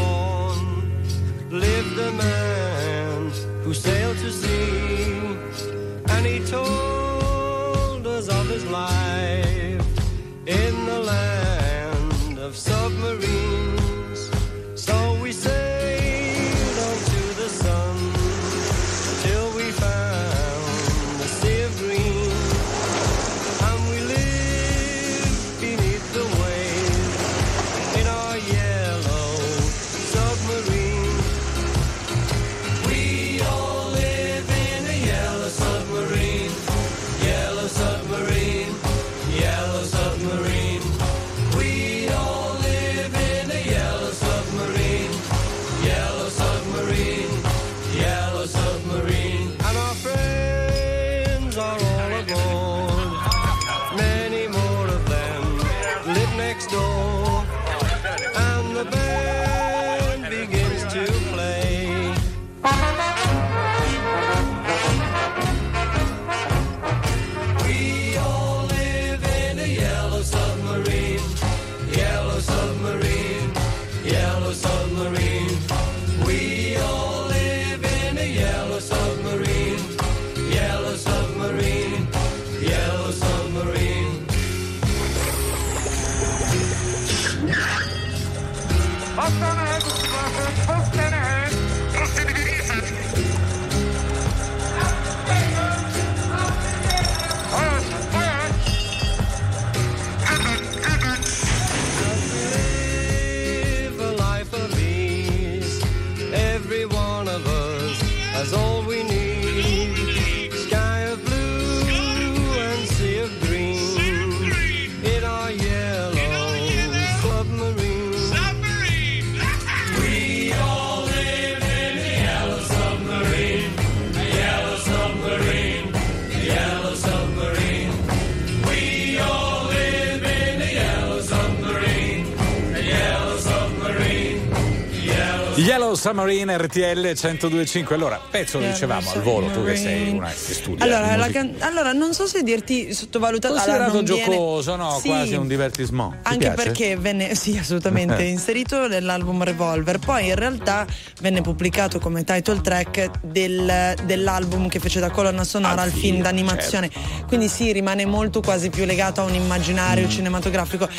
Submarine 136.01 136.57
RTL 136.57 137.13
1025. 137.15 137.93
Allora, 137.93 138.19
pezzo 138.31 138.57
lo 138.57 138.65
dicevamo 138.65 139.11
al 139.11 139.21
volo, 139.21 139.51
tu 139.51 139.63
che 139.63 139.75
sei 139.75 140.09
una 140.09 140.29
che 140.29 140.53
studia. 140.55 140.83
Allora, 140.83 141.27
can- 141.27 141.53
allora, 141.59 141.91
non 141.93 142.15
so 142.15 142.25
se 142.25 142.41
dirti 142.41 142.91
sottovalutato. 142.91 143.53
allora, 143.53 143.85
Considerato 143.85 143.95
non 143.97 144.03
viene- 144.05 144.33
giocoso, 144.35 144.75
no? 144.77 144.97
Sì, 144.99 145.09
Quasi 145.09 145.35
un 145.35 145.47
divertissement. 145.47 146.13
Ti 146.13 146.17
Anche 146.23 146.49
perché 146.53 146.97
venne, 146.97 147.35
sì, 147.35 147.55
assolutamente, 147.55 148.23
inserito 148.23 148.87
nell'album 148.87 149.43
Revolver. 149.43 149.99
Poi 149.99 150.29
in 150.29 150.35
realtà 150.35 150.87
venne 151.21 151.41
pubblicato 151.41 151.99
come 151.99 152.23
title 152.23 152.61
track 152.61 153.11
del- 153.21 153.93
dell'album 154.03 154.69
che 154.69 154.79
fece 154.79 154.99
da 154.99 155.11
colonna 155.11 155.43
sonora 155.43 155.73
Al 155.73 155.79
al 155.81 155.91
film 155.91 156.01
film, 156.01 156.21
d'animazione. 156.23 156.89
Quindi 157.27 157.47
sì, 157.47 157.71
rimane 157.71 158.07
molto 158.07 158.41
quasi 158.41 158.71
più 158.71 158.85
legato 158.85 159.21
a 159.21 159.25
un 159.25 159.35
immaginario 159.35 160.07
Mm. 160.07 160.09
cinematografico. 160.09 160.89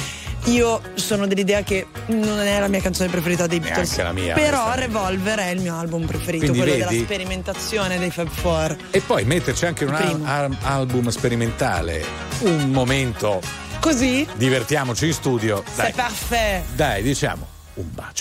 Io 0.46 0.80
sono 0.94 1.26
dell'idea 1.28 1.62
che 1.62 1.86
non 2.06 2.40
è 2.40 2.58
la 2.58 2.66
mia 2.66 2.80
canzone 2.80 3.08
preferita 3.08 3.46
dei 3.46 3.60
Beatles. 3.60 3.96
Neanche 3.96 4.02
la 4.02 4.12
mia, 4.12 4.34
Però. 4.34 4.72
Revolver 4.74 5.38
è 5.38 5.50
il 5.50 5.60
mio 5.60 5.78
album 5.78 6.04
preferito, 6.04 6.46
Quindi 6.46 6.58
quello 6.58 6.72
vedi? 6.84 6.94
della 6.96 7.04
sperimentazione 7.04 7.98
dei 7.98 8.10
Fab 8.10 8.28
Four. 8.28 8.76
E 8.90 9.00
poi 9.00 9.24
metterci 9.24 9.66
anche 9.66 9.84
un 9.84 9.94
al- 9.94 10.20
al- 10.24 10.56
album 10.62 11.08
sperimentale, 11.10 12.04
un 12.40 12.70
momento, 12.70 13.40
Così? 13.80 14.26
divertiamoci 14.34 15.06
in 15.06 15.12
studio. 15.12 15.62
Dai, 15.76 15.86
C'est 15.86 15.94
parfait. 15.96 16.62
dai, 16.74 17.02
diciamo 17.02 17.46
un 17.74 17.86
bacio. 17.94 18.20